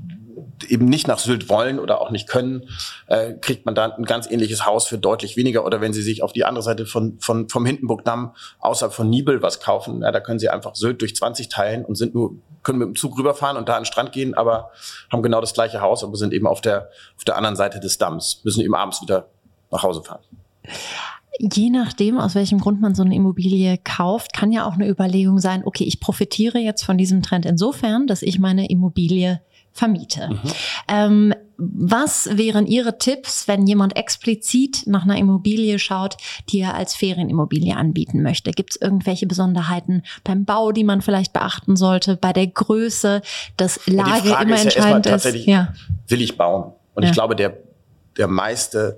eben 0.68 0.86
nicht 0.86 1.08
nach 1.08 1.18
Sylt 1.18 1.48
wollen 1.48 1.78
oder 1.78 2.00
auch 2.00 2.10
nicht 2.10 2.28
können, 2.28 2.68
äh, 3.06 3.34
kriegt 3.34 3.66
man 3.66 3.74
da 3.74 3.86
ein 3.86 4.04
ganz 4.04 4.30
ähnliches 4.30 4.66
Haus 4.66 4.86
für 4.86 4.98
deutlich 4.98 5.36
weniger. 5.36 5.64
Oder 5.64 5.80
wenn 5.80 5.92
Sie 5.92 6.02
sich 6.02 6.22
auf 6.22 6.32
die 6.32 6.44
andere 6.44 6.62
Seite 6.62 6.86
von, 6.86 7.18
von, 7.20 7.48
vom 7.48 7.64
Hindenburgdamm 7.66 8.34
außerhalb 8.60 8.92
von 8.92 9.08
Nibel 9.08 9.42
was 9.42 9.60
kaufen, 9.60 10.02
ja, 10.02 10.12
da 10.12 10.20
können 10.20 10.38
Sie 10.38 10.48
einfach 10.48 10.74
Sylt 10.74 11.00
durch 11.00 11.16
20 11.16 11.48
teilen 11.48 11.84
und 11.84 11.96
sind 11.96 12.14
nur, 12.14 12.34
können 12.62 12.78
mit 12.78 12.88
dem 12.88 12.96
Zug 12.96 13.18
rüberfahren 13.18 13.56
und 13.56 13.68
da 13.68 13.76
an 13.76 13.82
den 13.82 13.86
Strand 13.86 14.12
gehen, 14.12 14.34
aber 14.34 14.70
haben 15.10 15.22
genau 15.22 15.40
das 15.40 15.54
gleiche 15.54 15.80
Haus, 15.80 16.04
aber 16.04 16.16
sind 16.16 16.32
eben 16.32 16.46
auf 16.46 16.60
der, 16.60 16.90
auf 17.16 17.24
der 17.24 17.36
anderen 17.36 17.56
Seite 17.56 17.80
des 17.80 17.98
Damms, 17.98 18.40
müssen 18.44 18.60
eben 18.60 18.74
abends 18.74 19.00
wieder 19.02 19.28
nach 19.70 19.82
Hause 19.82 20.02
fahren. 20.02 20.20
Je 21.38 21.70
nachdem, 21.70 22.18
aus 22.18 22.34
welchem 22.34 22.58
Grund 22.58 22.82
man 22.82 22.94
so 22.94 23.02
eine 23.02 23.14
Immobilie 23.14 23.78
kauft, 23.78 24.34
kann 24.34 24.52
ja 24.52 24.66
auch 24.66 24.74
eine 24.74 24.88
Überlegung 24.88 25.38
sein, 25.38 25.62
okay, 25.64 25.84
ich 25.84 26.00
profitiere 26.00 26.58
jetzt 26.58 26.82
von 26.82 26.98
diesem 26.98 27.22
Trend 27.22 27.46
insofern, 27.46 28.06
dass 28.06 28.20
ich 28.20 28.38
meine 28.38 28.68
Immobilie 28.68 29.40
vermiete. 29.72 30.28
Mhm. 30.28 30.40
Ähm, 30.88 31.34
was 31.62 32.28
wären 32.38 32.66
Ihre 32.66 32.96
Tipps, 32.98 33.46
wenn 33.46 33.66
jemand 33.66 33.96
explizit 33.96 34.86
nach 34.86 35.02
einer 35.04 35.18
Immobilie 35.18 35.78
schaut, 35.78 36.16
die 36.48 36.60
er 36.60 36.74
als 36.74 36.94
Ferienimmobilie 36.94 37.76
anbieten 37.76 38.22
möchte? 38.22 38.50
Gibt 38.50 38.70
es 38.70 38.80
irgendwelche 38.80 39.26
Besonderheiten 39.26 40.02
beim 40.24 40.46
Bau, 40.46 40.72
die 40.72 40.84
man 40.84 41.02
vielleicht 41.02 41.34
beachten 41.34 41.76
sollte, 41.76 42.16
bei 42.16 42.32
der 42.32 42.46
Größe, 42.46 43.20
dass 43.58 43.86
Lage 43.86 44.36
immer 44.40 44.54
ist 44.54 44.64
entscheidend 44.64 45.06
ja 45.06 45.14
ist? 45.16 45.46
Ja. 45.46 45.74
Will 46.08 46.22
ich 46.22 46.36
bauen? 46.38 46.72
Und 46.94 47.02
ja. 47.02 47.10
ich 47.10 47.14
glaube, 47.14 47.36
der, 47.36 47.58
der 48.16 48.26
meiste 48.26 48.96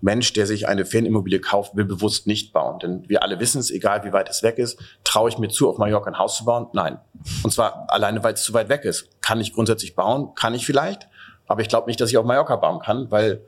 Mensch, 0.00 0.32
der 0.32 0.46
sich 0.46 0.66
eine 0.68 0.84
Ferienimmobilie 0.84 1.40
kauft, 1.40 1.76
will 1.76 1.84
bewusst 1.84 2.26
nicht 2.26 2.52
bauen. 2.52 2.78
Denn 2.78 3.08
wir 3.08 3.22
alle 3.22 3.40
wissen 3.40 3.60
es, 3.60 3.70
egal 3.70 4.04
wie 4.04 4.12
weit 4.12 4.28
es 4.28 4.42
weg 4.42 4.58
ist, 4.58 4.78
traue 5.04 5.28
ich 5.28 5.38
mir 5.38 5.48
zu, 5.48 5.68
auf 5.68 5.78
Mallorca 5.78 6.10
ein 6.10 6.18
Haus 6.18 6.36
zu 6.36 6.44
bauen? 6.44 6.66
Nein. 6.72 6.98
Und 7.42 7.52
zwar 7.52 7.86
alleine, 7.88 8.22
weil 8.22 8.34
es 8.34 8.42
zu 8.42 8.54
weit 8.54 8.68
weg 8.68 8.84
ist. 8.84 9.08
Kann 9.20 9.40
ich 9.40 9.52
grundsätzlich 9.52 9.94
bauen? 9.94 10.34
Kann 10.34 10.54
ich 10.54 10.64
vielleicht. 10.64 11.08
Aber 11.46 11.62
ich 11.62 11.68
glaube 11.68 11.88
nicht, 11.88 12.00
dass 12.00 12.10
ich 12.10 12.16
auf 12.16 12.24
Mallorca 12.24 12.56
bauen 12.56 12.80
kann, 12.80 13.10
weil 13.10 13.44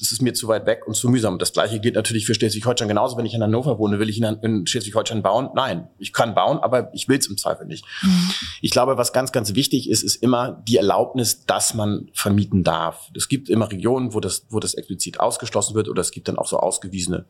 es 0.00 0.12
ist 0.12 0.22
mir 0.22 0.34
zu 0.34 0.48
weit 0.48 0.66
weg 0.66 0.86
und 0.86 0.94
zu 0.94 1.08
mühsam. 1.08 1.38
Das 1.38 1.52
gleiche 1.52 1.80
gilt 1.80 1.94
natürlich 1.94 2.26
für 2.26 2.34
Schleswig-Holstein 2.34 2.88
genauso. 2.88 3.16
Wenn 3.16 3.26
ich 3.26 3.34
in 3.34 3.42
Hannover 3.42 3.78
wohne, 3.78 3.98
will 3.98 4.08
ich 4.08 4.20
in 4.20 4.66
Schleswig-Holstein 4.66 5.22
bauen? 5.22 5.50
Nein, 5.54 5.88
ich 5.98 6.12
kann 6.12 6.34
bauen, 6.34 6.58
aber 6.58 6.90
ich 6.94 7.08
will 7.08 7.18
es 7.18 7.26
im 7.26 7.36
Zweifel 7.36 7.66
nicht. 7.66 7.84
Mhm. 8.02 8.30
Ich 8.60 8.70
glaube, 8.70 8.96
was 8.96 9.12
ganz, 9.12 9.32
ganz 9.32 9.54
wichtig 9.54 9.88
ist, 9.88 10.02
ist 10.02 10.16
immer 10.16 10.62
die 10.66 10.76
Erlaubnis, 10.76 11.44
dass 11.46 11.74
man 11.74 12.10
vermieten 12.12 12.64
darf. 12.64 13.10
Es 13.14 13.28
gibt 13.28 13.48
immer 13.48 13.70
Regionen, 13.70 14.14
wo 14.14 14.20
das, 14.20 14.46
wo 14.50 14.60
das 14.60 14.74
explizit 14.74 15.20
ausgeschlossen 15.20 15.74
wird 15.74 15.88
oder 15.88 16.00
es 16.00 16.10
gibt 16.10 16.28
dann 16.28 16.36
auch 16.36 16.48
so 16.48 16.58
ausgewiesene 16.58 17.26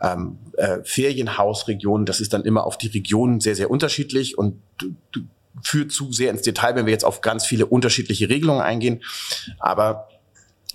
ähm, 0.00 0.38
äh, 0.56 0.78
Ferienhausregionen. 0.84 2.06
Das 2.06 2.20
ist 2.20 2.32
dann 2.32 2.42
immer 2.42 2.64
auf 2.64 2.78
die 2.78 2.88
Regionen 2.88 3.40
sehr, 3.40 3.54
sehr 3.54 3.70
unterschiedlich 3.70 4.38
und 4.38 4.60
führt 5.62 5.92
zu 5.92 6.12
sehr 6.12 6.30
ins 6.30 6.42
Detail, 6.42 6.74
wenn 6.74 6.86
wir 6.86 6.92
jetzt 6.92 7.04
auf 7.04 7.20
ganz 7.20 7.44
viele 7.44 7.66
unterschiedliche 7.66 8.28
Regelungen 8.28 8.62
eingehen. 8.62 9.02
Aber 9.58 10.08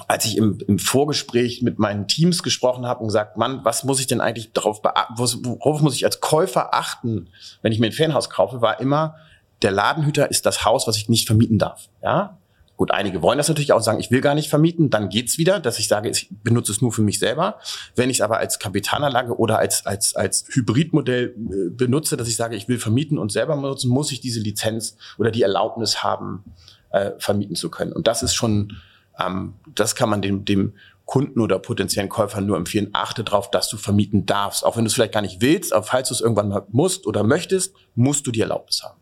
als 0.07 0.25
ich 0.25 0.37
im, 0.37 0.59
im 0.67 0.79
Vorgespräch 0.79 1.61
mit 1.61 1.79
meinen 1.79 2.07
Teams 2.07 2.43
gesprochen 2.43 2.85
habe 2.85 2.99
und 2.99 3.07
gesagt, 3.07 3.37
Mann, 3.37 3.61
was 3.63 3.83
muss 3.83 3.99
ich 3.99 4.07
denn 4.07 4.21
eigentlich 4.21 4.51
darauf 4.51 4.81
worauf 4.83 5.81
muss 5.81 5.95
ich 5.95 6.05
als 6.05 6.19
Käufer 6.19 6.73
achten, 6.73 7.29
wenn 7.61 7.71
ich 7.71 7.79
mir 7.79 7.87
ein 7.87 7.93
Ferienhaus 7.93 8.29
kaufe, 8.29 8.61
war 8.61 8.79
immer, 8.79 9.15
der 9.61 9.71
Ladenhüter 9.71 10.29
ist 10.29 10.45
das 10.45 10.65
Haus, 10.65 10.87
was 10.87 10.97
ich 10.97 11.07
nicht 11.07 11.27
vermieten 11.27 11.57
darf. 11.57 11.87
Ja, 12.03 12.37
Gut, 12.77 12.91
einige 12.91 13.21
wollen 13.21 13.37
das 13.37 13.47
natürlich 13.47 13.71
auch 13.71 13.81
sagen, 13.81 14.01
ich 14.01 14.11
will 14.11 14.19
gar 14.19 14.35
nicht 14.35 14.49
vermieten, 14.49 14.89
dann 14.89 15.07
geht's 15.07 15.37
wieder, 15.37 15.61
dass 15.61 15.79
ich 15.79 15.87
sage, 15.87 16.09
ich 16.09 16.27
benutze 16.43 16.73
es 16.73 16.81
nur 16.81 16.91
für 16.91 17.01
mich 17.01 17.19
selber. 17.19 17.57
Wenn 17.95 18.09
ich 18.09 18.17
es 18.17 18.21
aber 18.21 18.37
als 18.39 18.59
Kapitalanlage 18.59 19.37
oder 19.37 19.59
als, 19.59 19.85
als, 19.85 20.13
als 20.13 20.45
Hybridmodell 20.51 21.35
äh, 21.37 21.69
benutze, 21.69 22.17
dass 22.17 22.27
ich 22.27 22.35
sage, 22.35 22.57
ich 22.57 22.67
will 22.67 22.77
vermieten 22.77 23.17
und 23.17 23.31
selber 23.31 23.55
benutzen, 23.55 23.89
muss 23.89 24.11
ich 24.11 24.19
diese 24.19 24.41
Lizenz 24.41 24.97
oder 25.17 25.31
die 25.31 25.41
Erlaubnis 25.41 26.03
haben, 26.03 26.43
äh, 26.89 27.11
vermieten 27.17 27.55
zu 27.55 27.69
können. 27.69 27.93
Und 27.93 28.07
das 28.07 28.23
ist 28.23 28.35
schon 28.35 28.73
ähm, 29.19 29.55
das 29.73 29.95
kann 29.95 30.09
man 30.09 30.21
dem, 30.21 30.45
dem 30.45 30.73
Kunden 31.05 31.39
oder 31.39 31.59
potenziellen 31.59 32.09
Käufer 32.09 32.41
nur 32.41 32.57
empfehlen. 32.57 32.89
Achte 32.93 33.23
darauf, 33.23 33.51
dass 33.51 33.69
du 33.69 33.77
vermieten 33.77 34.25
darfst. 34.25 34.65
Auch 34.65 34.75
wenn 34.75 34.83
du 34.83 34.87
es 34.87 34.95
vielleicht 34.95 35.13
gar 35.13 35.21
nicht 35.21 35.41
willst, 35.41 35.71
aber 35.71 35.83
falls 35.83 36.09
du 36.09 36.15
es 36.15 36.21
irgendwann 36.21 36.49
mal 36.49 36.65
musst 36.71 37.05
oder 37.05 37.23
möchtest, 37.23 37.75
musst 37.93 38.25
du 38.25 38.31
die 38.31 38.41
Erlaubnis 38.41 38.83
haben. 38.83 38.99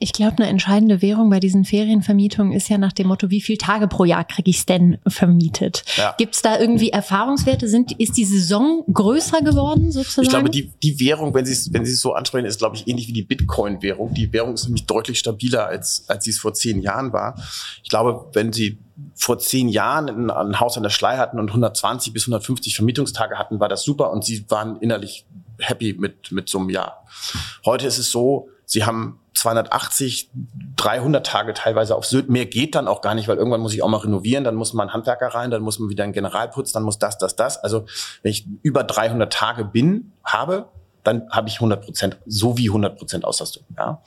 Ich 0.00 0.12
glaube, 0.12 0.38
eine 0.38 0.46
entscheidende 0.46 1.02
Währung 1.02 1.28
bei 1.28 1.40
diesen 1.40 1.64
Ferienvermietungen 1.64 2.52
ist 2.52 2.68
ja 2.68 2.78
nach 2.78 2.92
dem 2.92 3.08
Motto, 3.08 3.30
wie 3.30 3.40
viele 3.40 3.58
Tage 3.58 3.88
pro 3.88 4.04
Jahr 4.04 4.24
kriege 4.24 4.48
ich 4.48 4.58
es 4.58 4.66
denn 4.66 4.98
vermietet? 5.08 5.84
Ja. 5.96 6.14
Gibt 6.16 6.36
es 6.36 6.42
da 6.42 6.58
irgendwie 6.58 6.90
Erfahrungswerte? 6.90 7.66
Sind, 7.68 7.92
ist 7.98 8.16
die 8.16 8.24
Saison 8.24 8.84
größer 8.92 9.40
geworden 9.40 9.90
sozusagen? 9.90 10.24
Ich 10.24 10.30
glaube, 10.30 10.50
die, 10.50 10.70
die 10.82 11.00
Währung, 11.00 11.34
wenn 11.34 11.44
Sie 11.44 11.52
es 11.52 11.72
wenn 11.72 11.84
Sie 11.84 11.92
es 11.92 12.00
so 12.00 12.12
ansprechen, 12.12 12.46
ist, 12.46 12.58
glaube 12.58 12.76
ich, 12.76 12.86
ähnlich 12.86 13.08
wie 13.08 13.12
die 13.12 13.24
Bitcoin-Währung. 13.24 14.14
Die 14.14 14.32
Währung 14.32 14.54
ist 14.54 14.64
nämlich 14.64 14.86
deutlich 14.86 15.18
stabiler, 15.18 15.66
als, 15.66 16.04
als 16.08 16.24
sie 16.24 16.30
es 16.30 16.38
vor 16.38 16.54
zehn 16.54 16.80
Jahren 16.80 17.12
war. 17.12 17.34
Ich 17.82 17.88
glaube, 17.88 18.30
wenn 18.34 18.52
Sie 18.52 18.78
vor 19.14 19.40
zehn 19.40 19.68
Jahren 19.68 20.08
ein, 20.08 20.30
ein 20.30 20.60
Haus 20.60 20.76
an 20.76 20.84
der 20.84 20.90
Schlei 20.90 21.16
hatten 21.16 21.40
und 21.40 21.48
120 21.48 22.12
bis 22.12 22.24
150 22.24 22.76
Vermietungstage 22.76 23.36
hatten, 23.36 23.58
war 23.58 23.68
das 23.68 23.82
super 23.82 24.12
und 24.12 24.24
Sie 24.24 24.44
waren 24.48 24.76
innerlich 24.76 25.26
happy 25.58 25.94
mit, 25.98 26.30
mit 26.30 26.48
so 26.48 26.58
einem 26.58 26.70
Jahr. 26.70 27.04
Heute 27.64 27.86
ist 27.86 27.98
es 27.98 28.12
so, 28.12 28.48
Sie 28.64 28.84
haben 28.84 29.18
280, 29.38 30.30
300 30.76 31.24
Tage 31.24 31.54
teilweise 31.54 31.94
auf 31.94 32.04
Sylt. 32.04 32.28
Mehr 32.28 32.46
geht 32.46 32.74
dann 32.74 32.88
auch 32.88 33.00
gar 33.00 33.14
nicht, 33.14 33.28
weil 33.28 33.36
irgendwann 33.36 33.60
muss 33.60 33.72
ich 33.72 33.82
auch 33.82 33.88
mal 33.88 33.98
renovieren, 33.98 34.44
dann 34.44 34.54
muss 34.54 34.72
man 34.72 34.92
Handwerker 34.92 35.28
rein, 35.28 35.50
dann 35.50 35.62
muss 35.62 35.78
man 35.78 35.88
wieder 35.88 36.04
einen 36.04 36.12
Generalputz, 36.12 36.72
dann 36.72 36.82
muss 36.82 36.98
das, 36.98 37.18
das, 37.18 37.36
das. 37.36 37.62
Also 37.62 37.86
wenn 38.22 38.30
ich 38.30 38.46
über 38.62 38.84
300 38.84 39.32
Tage 39.32 39.64
bin, 39.64 40.12
habe, 40.24 40.68
dann 41.04 41.28
habe 41.30 41.48
ich 41.48 41.56
100 41.56 41.82
Prozent, 41.82 42.18
so 42.26 42.58
wie 42.58 42.68
100 42.68 42.98
Prozent 42.98 43.24
Auslastung. 43.24 43.64
Ja? 43.76 44.02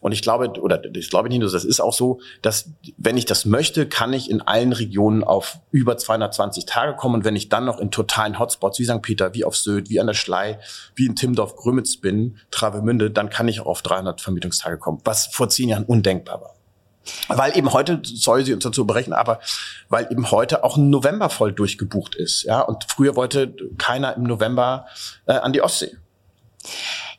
Und 0.00 0.12
ich 0.12 0.22
glaube, 0.22 0.48
oder 0.60 0.82
ich 0.94 1.10
glaube 1.10 1.28
nicht 1.28 1.40
nur, 1.40 1.50
das 1.50 1.64
ist 1.64 1.80
auch 1.80 1.92
so, 1.92 2.20
dass 2.42 2.70
wenn 2.96 3.16
ich 3.16 3.26
das 3.26 3.44
möchte, 3.44 3.86
kann 3.86 4.12
ich 4.12 4.30
in 4.30 4.40
allen 4.40 4.72
Regionen 4.72 5.22
auf 5.22 5.58
über 5.70 5.96
220 5.96 6.64
Tage 6.64 6.96
kommen. 6.96 7.16
Und 7.16 7.24
wenn 7.24 7.36
ich 7.36 7.48
dann 7.50 7.66
noch 7.66 7.78
in 7.78 7.90
totalen 7.90 8.38
Hotspots 8.38 8.78
wie 8.78 8.86
St. 8.86 9.02
Peter, 9.02 9.34
wie 9.34 9.44
auf 9.44 9.56
Sylt, 9.56 9.90
wie 9.90 10.00
an 10.00 10.06
der 10.06 10.14
Schlei, 10.14 10.58
wie 10.94 11.06
in 11.06 11.16
Timdorf, 11.16 11.54
Grömitz 11.56 11.98
bin, 11.98 12.38
Travemünde, 12.50 13.10
dann 13.10 13.28
kann 13.28 13.46
ich 13.48 13.60
auch 13.60 13.66
auf 13.66 13.82
300 13.82 14.20
Vermietungstage 14.20 14.78
kommen, 14.78 15.00
was 15.04 15.26
vor 15.26 15.50
zehn 15.50 15.68
Jahren 15.68 15.84
undenkbar 15.84 16.40
war. 16.40 16.54
Weil 17.28 17.56
eben 17.56 17.72
heute, 17.72 18.00
soll 18.04 18.44
sie 18.44 18.54
uns 18.54 18.64
dazu 18.64 18.86
berechnen, 18.86 19.14
aber 19.14 19.40
weil 19.88 20.10
eben 20.10 20.30
heute 20.30 20.64
auch 20.64 20.76
ein 20.76 20.90
November 20.90 21.30
voll 21.30 21.52
durchgebucht 21.52 22.14
ist. 22.14 22.44
Ja, 22.44 22.60
und 22.60 22.84
früher 22.88 23.16
wollte 23.16 23.54
keiner 23.78 24.16
im 24.16 24.24
November 24.24 24.86
äh, 25.26 25.32
an 25.32 25.52
die 25.52 25.62
Ostsee. 25.62 25.96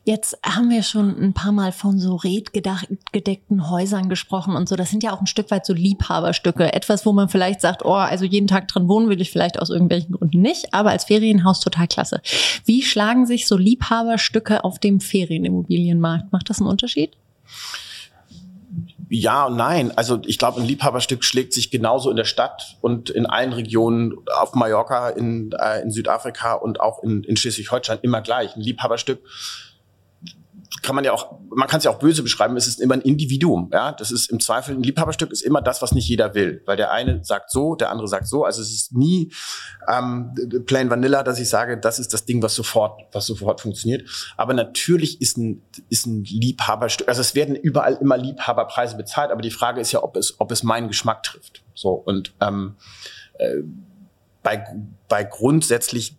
Jetzt 0.04 0.40
haben 0.44 0.72
wir 0.72 0.82
schon 0.82 1.16
ein 1.22 1.34
paar 1.34 1.52
Mal 1.52 1.72
von 1.72 2.00
so 2.00 2.16
redgedeckten 2.16 3.70
Häusern 3.70 4.10
gesprochen 4.10 4.56
und 4.56 4.68
so. 4.68 4.76
Das 4.76 4.90
sind 4.90 5.04
ja 5.04 5.14
auch 5.14 5.22
ein 5.22 5.28
Stück 5.28 5.52
weit 5.52 5.64
so 5.66 5.74
Liebhaberstücke. 5.74 6.74
Etwas, 6.74 7.06
wo 7.06 7.14
man 7.14 7.30
vielleicht 7.30 7.62
sagt, 7.62 7.86
oh, 7.86 7.94
also 7.94 8.26
jeden 8.26 8.48
Tag 8.48 8.68
drin 8.68 8.88
wohnen 8.88 9.10
will 9.10 9.22
ich 9.22 9.30
vielleicht 9.30 9.60
aus 9.62 9.70
irgendwelchen 9.70 10.14
Gründen 10.14 10.42
nicht, 10.42 10.74
aber 10.74 10.90
als 10.90 11.06
Ferienhaus 11.06 11.60
total 11.60 11.88
klasse. 11.88 12.22
Wie 12.66 12.82
schlagen 12.82 13.28
sich 13.28 13.48
so 13.48 13.58
Liebhaberstücke 13.58 14.64
auf 14.64 14.80
dem 14.80 15.00
Ferienimmobilienmarkt? 15.02 16.32
Macht 16.32 16.50
das 16.50 16.60
einen 16.60 16.70
Unterschied? 16.70 17.12
Ja 19.14 19.48
und 19.48 19.58
nein. 19.58 19.92
Also 19.98 20.22
ich 20.26 20.38
glaube, 20.38 20.62
ein 20.62 20.66
Liebhaberstück 20.66 21.26
schlägt 21.26 21.52
sich 21.52 21.70
genauso 21.70 22.10
in 22.10 22.16
der 22.16 22.24
Stadt 22.24 22.78
und 22.80 23.10
in 23.10 23.26
allen 23.26 23.52
Regionen, 23.52 24.16
auf 24.40 24.54
Mallorca, 24.54 25.10
in, 25.10 25.52
äh, 25.52 25.82
in 25.82 25.92
Südafrika 25.92 26.54
und 26.54 26.80
auch 26.80 27.04
in, 27.04 27.26
in 27.26 27.36
Schleswig-Holstein 27.36 28.00
immer 28.04 28.22
gleich. 28.22 28.56
Ein 28.56 28.62
Liebhaberstück 28.62 29.20
kann 30.82 30.96
man 30.96 31.04
ja 31.04 31.12
auch, 31.12 31.40
man 31.50 31.68
kann 31.68 31.80
es 31.80 31.84
ja 31.84 31.92
auch 31.92 32.00
böse 32.00 32.24
beschreiben, 32.24 32.56
es 32.56 32.66
ist 32.66 32.80
immer 32.80 32.94
ein 32.94 33.02
Individuum. 33.02 33.70
Ja, 33.74 33.92
das 33.92 34.10
ist 34.10 34.32
im 34.32 34.40
Zweifel 34.40 34.76
ein 34.76 34.84
Liebhaberstück 34.84 35.32
ist 35.32 35.42
immer 35.42 35.62
das, 35.62 35.82
was 35.82 35.92
nicht 35.92 36.08
jeder 36.08 36.34
will, 36.34 36.62
weil 36.66 36.78
der 36.78 36.92
eine 36.92 37.24
sagt 37.24 37.52
so, 37.52 37.76
der 37.76 37.92
andere 37.92 38.08
sagt 38.08 38.28
so. 38.28 38.46
Also 38.46 38.62
es 38.62 38.72
ist 38.72 38.94
nie 38.94 39.32
ähm, 39.88 40.34
plain 40.66 40.90
vanilla, 40.90 41.24
dass 41.24 41.40
ich 41.40 41.50
sage, 41.50 41.78
das 41.78 42.00
ist 42.00 42.14
das 42.14 42.26
Ding, 42.26 42.42
was 42.42 42.56
sofort, 42.56 43.02
was 43.12 43.26
sofort 43.26 43.60
funktioniert. 43.60 44.10
Aber 44.38 44.54
natürlich 44.54 45.22
ist 45.22 45.38
ein 45.38 45.62
ist 45.90 46.06
ein 46.06 46.24
Liebhaberstück, 46.24 47.08
also 47.10 47.20
es 47.20 47.36
werden 47.36 47.56
überall 47.56 47.98
immer 48.00 48.18
Liebhaberpreise 48.18 48.96
bezahlt, 48.96 49.32
aber 49.32 49.42
die 49.42 49.52
Frage 49.52 49.82
ist 49.82 49.92
ja, 49.92 50.02
ob 50.02 50.16
es 50.16 50.40
ob 50.40 50.52
es 50.52 50.64
meinen 50.64 50.88
Geschmack 50.88 51.24
trifft. 51.24 51.64
So 51.76 51.92
und 51.92 52.34
ähm, 52.40 52.76
äh, 53.40 53.58
bei 54.42 54.64
bei 55.10 55.26
grundsätzlich 55.26 56.16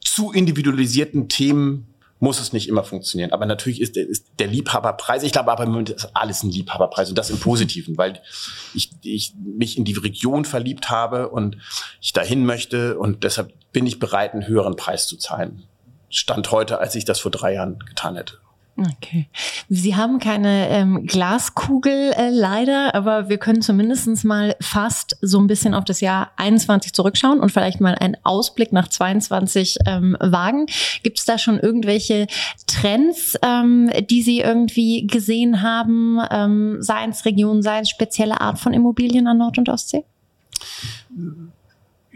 zu 0.00 0.30
individualisierten 0.32 1.28
Themen 1.28 1.88
muss 2.18 2.40
es 2.40 2.52
nicht 2.52 2.68
immer 2.68 2.84
funktionieren. 2.84 3.32
Aber 3.32 3.46
natürlich 3.46 3.80
ist, 3.80 3.96
ist 3.96 4.26
der 4.38 4.46
Liebhaberpreis, 4.46 5.22
ich 5.22 5.32
glaube 5.32 5.52
aber 5.52 5.64
im 5.64 5.70
Moment 5.70 5.90
ist 5.90 6.10
alles 6.14 6.42
ein 6.42 6.50
Liebhaberpreis 6.50 7.08
und 7.08 7.18
das 7.18 7.30
im 7.30 7.38
Positiven, 7.38 7.98
weil 7.98 8.22
ich, 8.74 8.90
ich 9.02 9.34
mich 9.36 9.76
in 9.76 9.84
die 9.84 9.94
Region 9.94 10.44
verliebt 10.44 10.90
habe 10.90 11.28
und 11.28 11.58
ich 12.00 12.12
dahin 12.12 12.46
möchte 12.46 12.98
und 12.98 13.24
deshalb 13.24 13.52
bin 13.72 13.86
ich 13.86 13.98
bereit, 13.98 14.32
einen 14.32 14.46
höheren 14.46 14.76
Preis 14.76 15.06
zu 15.06 15.16
zahlen. 15.18 15.64
Stand 16.08 16.50
heute, 16.50 16.78
als 16.78 16.94
ich 16.94 17.04
das 17.04 17.20
vor 17.20 17.30
drei 17.30 17.54
Jahren 17.54 17.78
getan 17.80 18.16
hätte. 18.16 18.38
Okay. 18.78 19.28
Sie 19.70 19.96
haben 19.96 20.18
keine 20.18 20.68
ähm, 20.68 21.06
Glaskugel 21.06 22.12
äh, 22.12 22.28
leider, 22.28 22.94
aber 22.94 23.30
wir 23.30 23.38
können 23.38 23.62
zumindestens 23.62 24.22
mal 24.22 24.54
fast 24.60 25.16
so 25.22 25.38
ein 25.38 25.46
bisschen 25.46 25.72
auf 25.72 25.84
das 25.84 26.02
Jahr 26.02 26.32
21 26.36 26.92
zurückschauen 26.92 27.40
und 27.40 27.50
vielleicht 27.50 27.80
mal 27.80 27.94
einen 27.94 28.18
Ausblick 28.22 28.72
nach 28.72 28.88
22 28.88 29.78
ähm, 29.86 30.14
wagen. 30.20 30.66
Gibt 31.02 31.18
es 31.18 31.24
da 31.24 31.38
schon 31.38 31.58
irgendwelche 31.58 32.26
Trends, 32.66 33.38
ähm, 33.42 33.90
die 34.10 34.20
Sie 34.20 34.40
irgendwie 34.40 35.06
gesehen 35.06 35.62
haben, 35.62 36.18
ähm, 36.30 36.76
sei 36.80 37.06
es 37.06 37.24
Region, 37.24 37.62
sei 37.62 37.80
es 37.80 37.88
spezielle 37.88 38.42
Art 38.42 38.58
von 38.58 38.74
Immobilien 38.74 39.26
an 39.26 39.38
Nord- 39.38 39.56
und 39.56 39.70
Ostsee? 39.70 40.04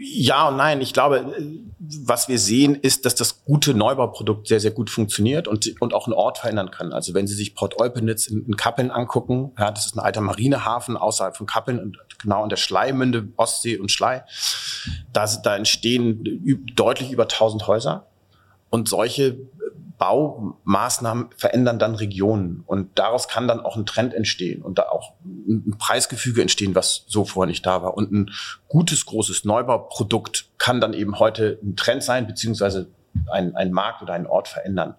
Ja 0.03 0.47
und 0.47 0.57
nein. 0.57 0.81
Ich 0.81 0.93
glaube, 0.93 1.31
was 1.79 2.27
wir 2.27 2.39
sehen, 2.39 2.73
ist, 2.73 3.05
dass 3.05 3.13
das 3.13 3.45
gute 3.45 3.75
Neubauprodukt 3.75 4.47
sehr, 4.47 4.59
sehr 4.59 4.71
gut 4.71 4.89
funktioniert 4.89 5.47
und, 5.47 5.79
und 5.79 5.93
auch 5.93 6.07
einen 6.07 6.15
Ort 6.15 6.39
verändern 6.39 6.71
kann. 6.71 6.91
Also 6.91 7.13
wenn 7.13 7.27
Sie 7.27 7.35
sich 7.35 7.53
Port 7.53 7.79
Eupenitz 7.79 8.25
in, 8.25 8.43
in 8.45 8.55
Kappeln 8.55 8.89
angucken, 8.89 9.51
ja, 9.59 9.69
das 9.69 9.85
ist 9.85 9.95
ein 9.95 9.99
alter 9.99 10.21
Marinehafen 10.21 10.97
außerhalb 10.97 11.37
von 11.37 11.45
Kappeln 11.45 11.77
und 11.77 11.97
genau 12.19 12.41
an 12.41 12.49
der 12.49 12.57
Schleimünde, 12.57 13.27
Ostsee 13.37 13.77
und 13.77 13.91
Schlei, 13.91 14.23
da, 15.13 15.27
da 15.43 15.55
entstehen 15.55 16.65
deutlich 16.75 17.11
über 17.11 17.23
1000 17.23 17.67
Häuser. 17.67 18.07
Und 18.71 18.89
solche 18.89 19.37
Baumaßnahmen 20.01 21.29
verändern 21.37 21.77
dann 21.77 21.93
Regionen 21.93 22.63
und 22.65 22.97
daraus 22.97 23.27
kann 23.27 23.47
dann 23.47 23.59
auch 23.59 23.77
ein 23.77 23.85
Trend 23.85 24.15
entstehen 24.15 24.63
und 24.63 24.79
da 24.79 24.89
auch 24.89 25.13
ein 25.23 25.75
Preisgefüge 25.77 26.41
entstehen, 26.41 26.73
was 26.73 27.03
so 27.05 27.23
vorher 27.23 27.47
nicht 27.47 27.63
da 27.67 27.83
war. 27.83 27.95
Und 27.95 28.11
ein 28.11 28.31
gutes, 28.67 29.05
großes 29.05 29.45
Neubauprodukt 29.45 30.49
kann 30.57 30.81
dann 30.81 30.93
eben 30.93 31.19
heute 31.19 31.59
ein 31.61 31.75
Trend 31.75 32.01
sein, 32.01 32.25
beziehungsweise 32.25 32.87
ein, 33.31 33.55
ein 33.55 33.71
Markt 33.71 34.01
oder 34.01 34.13
einen 34.13 34.25
Ort 34.25 34.47
verändern. 34.47 34.95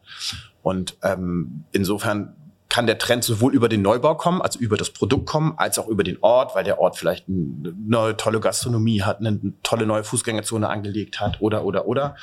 Und 0.62 0.96
ähm, 1.02 1.64
insofern 1.72 2.36
kann 2.68 2.86
der 2.86 2.98
Trend 2.98 3.24
sowohl 3.24 3.52
über 3.52 3.68
den 3.68 3.82
Neubau 3.82 4.14
kommen, 4.14 4.40
also 4.40 4.60
über 4.60 4.76
das 4.76 4.90
Produkt 4.90 5.26
kommen, 5.26 5.54
als 5.56 5.80
auch 5.80 5.88
über 5.88 6.04
den 6.04 6.18
Ort, 6.20 6.54
weil 6.54 6.62
der 6.62 6.78
Ort 6.78 6.96
vielleicht 6.96 7.28
eine 7.28 7.74
neue 7.76 8.16
tolle 8.16 8.38
Gastronomie 8.38 9.02
hat, 9.02 9.18
eine 9.18 9.52
tolle 9.64 9.84
neue 9.84 10.04
Fußgängerzone 10.04 10.68
angelegt 10.68 11.18
hat 11.18 11.40
oder 11.40 11.64
oder 11.64 11.86
oder. 11.86 12.14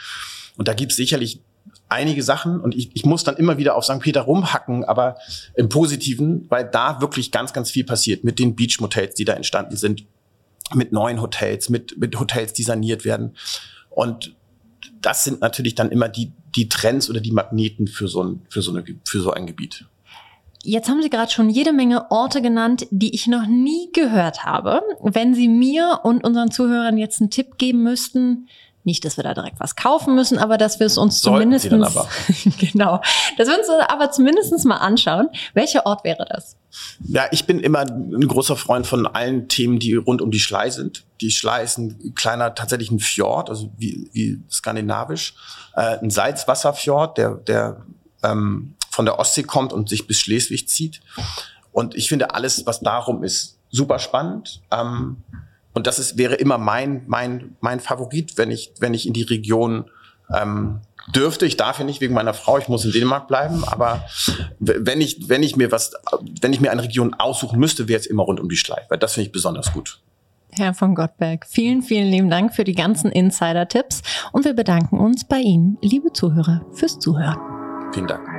Und 0.56 0.70
da 0.70 0.74
gibt 0.74 0.92
es 0.92 0.96
sicherlich 0.96 1.42
einige 1.90 2.24
Sachen 2.24 2.60
und 2.62 2.76
ich, 2.76 2.92
ich 2.94 3.06
muss 3.06 3.24
dann 3.24 3.36
immer 3.38 3.58
wieder 3.58 3.76
auf 3.76 3.84
St. 3.84 4.00
Peter 4.00 4.22
rumhacken, 4.22 4.86
aber 4.86 5.18
im 5.56 5.70
Positiven, 5.70 6.46
weil 6.50 6.66
da 6.66 7.02
wirklich 7.02 7.32
ganz, 7.32 7.52
ganz 7.52 7.72
viel 7.72 7.84
passiert 7.84 8.24
mit 8.24 8.40
den 8.40 8.56
Beach-Motels, 8.56 9.16
die 9.16 9.26
da 9.26 9.34
entstanden 9.34 9.76
sind, 9.76 10.06
mit 10.74 10.92
neuen 10.92 11.20
Hotels, 11.20 11.70
mit, 11.70 11.98
mit 11.98 12.18
Hotels, 12.20 12.54
die 12.54 12.64
saniert 12.64 13.06
werden. 13.06 13.36
Und 13.90 14.36
das 15.02 15.24
sind 15.24 15.42
natürlich 15.42 15.76
dann 15.76 15.92
immer 15.92 16.10
die, 16.10 16.32
die 16.56 16.70
Trends 16.70 17.10
oder 17.10 17.20
die 17.20 17.32
Magneten 17.32 17.88
für 17.88 18.08
so 18.08 18.24
ein, 18.24 18.42
für 18.50 18.62
so, 18.62 18.72
eine, 18.72 18.84
für 19.04 19.20
so 19.20 19.32
ein 19.32 19.48
Gebiet. 19.48 19.86
Jetzt 20.62 20.90
haben 20.90 21.02
Sie 21.02 21.10
gerade 21.10 21.32
schon 21.32 21.50
jede 21.50 21.72
Menge 21.72 22.12
Orte 22.12 22.42
genannt, 22.42 22.86
die 22.92 23.16
ich 23.16 23.28
noch 23.28 23.48
nie 23.48 23.92
gehört 23.94 24.44
habe. 24.44 24.82
Wenn 25.02 25.34
Sie 25.34 25.48
mir 25.48 26.02
und 26.04 26.24
unseren 26.24 26.52
Zuhörern 26.52 26.98
jetzt 26.98 27.22
einen 27.22 27.30
Tipp 27.30 27.58
geben 27.58 27.82
müssten, 27.82 28.50
nicht, 28.84 29.06
dass 29.06 29.18
wir 29.18 29.24
da 29.24 29.34
direkt 29.34 29.60
was 29.60 29.76
kaufen 29.76 30.16
müssen, 30.16 30.38
aber 30.38 30.58
dass 30.58 30.80
wir 30.80 30.88
es 30.88 30.98
uns 30.98 31.22
zumindest 31.22 31.70
genau, 32.58 33.02
dass 33.38 33.48
wir 33.48 33.58
uns 33.58 33.68
aber 33.88 34.12
zumindest 34.12 34.66
mal 34.66 34.78
anschauen. 34.78 35.30
Welcher 35.54 35.86
Ort 35.86 36.04
wäre 36.04 36.26
das? 36.30 36.56
Ja, 37.08 37.28
ich 37.32 37.46
bin 37.46 37.60
immer 37.60 37.82
ein 37.82 38.28
großer 38.28 38.56
Freund 38.56 38.88
von 38.88 39.08
allen 39.08 39.48
Themen, 39.48 39.80
die 39.80 39.96
rund 39.96 40.22
um 40.22 40.32
die 40.32 40.40
Schlei 40.40 40.70
sind. 40.70 41.04
Die 41.22 41.32
Schlei 41.32 41.64
ist 41.64 41.78
ein 41.78 42.14
kleiner, 42.16 42.56
tatsächlich 42.56 42.92
ein 42.92 43.00
Fjord, 43.00 43.50
also 43.50 43.70
wie, 43.78 44.10
wie 44.14 44.40
skandinavisch, 44.50 45.34
äh, 45.76 45.98
ein 45.98 46.10
Salzwasserfjord, 46.10 47.18
der, 47.18 47.36
der 47.36 47.86
ähm, 48.24 48.76
von 48.90 49.06
der 49.06 49.20
Ostsee 49.20 49.44
kommt 49.44 49.74
und 49.74 49.90
sich 49.90 50.08
bis 50.08 50.20
Schleswig 50.20 50.68
zieht. 50.70 51.02
Und 51.72 51.96
ich 51.96 52.10
finde 52.10 52.34
alles, 52.34 52.66
was 52.66 52.80
darum 52.80 53.24
ist, 53.24 53.58
super 53.70 54.00
spannend. 54.00 54.62
Ähm, 54.72 55.18
und 55.80 55.88
das 55.88 55.98
ist, 55.98 56.18
wäre 56.18 56.36
immer 56.36 56.58
mein, 56.58 57.04
mein, 57.08 57.56
mein 57.62 57.80
Favorit, 57.80 58.38
wenn 58.38 58.52
ich, 58.52 58.74
wenn 58.80 58.94
ich 58.94 59.08
in 59.08 59.14
die 59.14 59.24
Region 59.24 59.90
ähm, 60.36 60.82
dürfte. 61.16 61.46
Ich 61.46 61.58
darf 61.58 61.80
ja 61.80 61.86
nicht 61.86 62.02
wegen 62.02 62.14
meiner 62.14 62.34
Frau, 62.34 62.58
ich 62.58 62.68
muss 62.68 62.86
in 62.86 62.92
Dänemark 62.92 63.28
bleiben, 63.28 63.64
aber 63.66 64.04
wenn 64.60 65.02
ich, 65.02 65.30
wenn 65.30 65.42
ich 65.42 65.56
mir 65.56 65.72
was, 65.72 65.94
wenn 66.42 66.54
ich 66.54 66.60
mir 66.60 66.72
eine 66.72 66.84
Region 66.84 67.14
aussuchen 67.14 67.60
müsste, 67.60 67.88
wäre 67.88 68.00
es 68.00 68.06
immer 68.06 68.24
rund 68.24 68.40
um 68.40 68.50
die 68.50 68.58
Schleife. 68.58 68.86
weil 68.90 69.00
das 69.00 69.14
finde 69.14 69.28
ich 69.28 69.32
besonders 69.32 69.72
gut. 69.72 70.02
Herr 70.52 70.74
von 70.74 70.96
Gottberg, 70.96 71.46
vielen, 71.48 71.82
vielen 71.82 72.12
lieben 72.12 72.30
Dank 72.30 72.54
für 72.54 72.64
die 72.64 72.76
ganzen 72.76 73.12
Insider-Tipps 73.12 74.02
und 74.32 74.46
wir 74.46 74.54
bedanken 74.54 75.00
uns 75.00 75.24
bei 75.24 75.40
Ihnen, 75.40 75.78
liebe 75.82 76.12
Zuhörer, 76.12 76.66
fürs 76.74 77.00
Zuhören. 77.00 77.38
Vielen 77.94 78.08
Dank. 78.08 78.39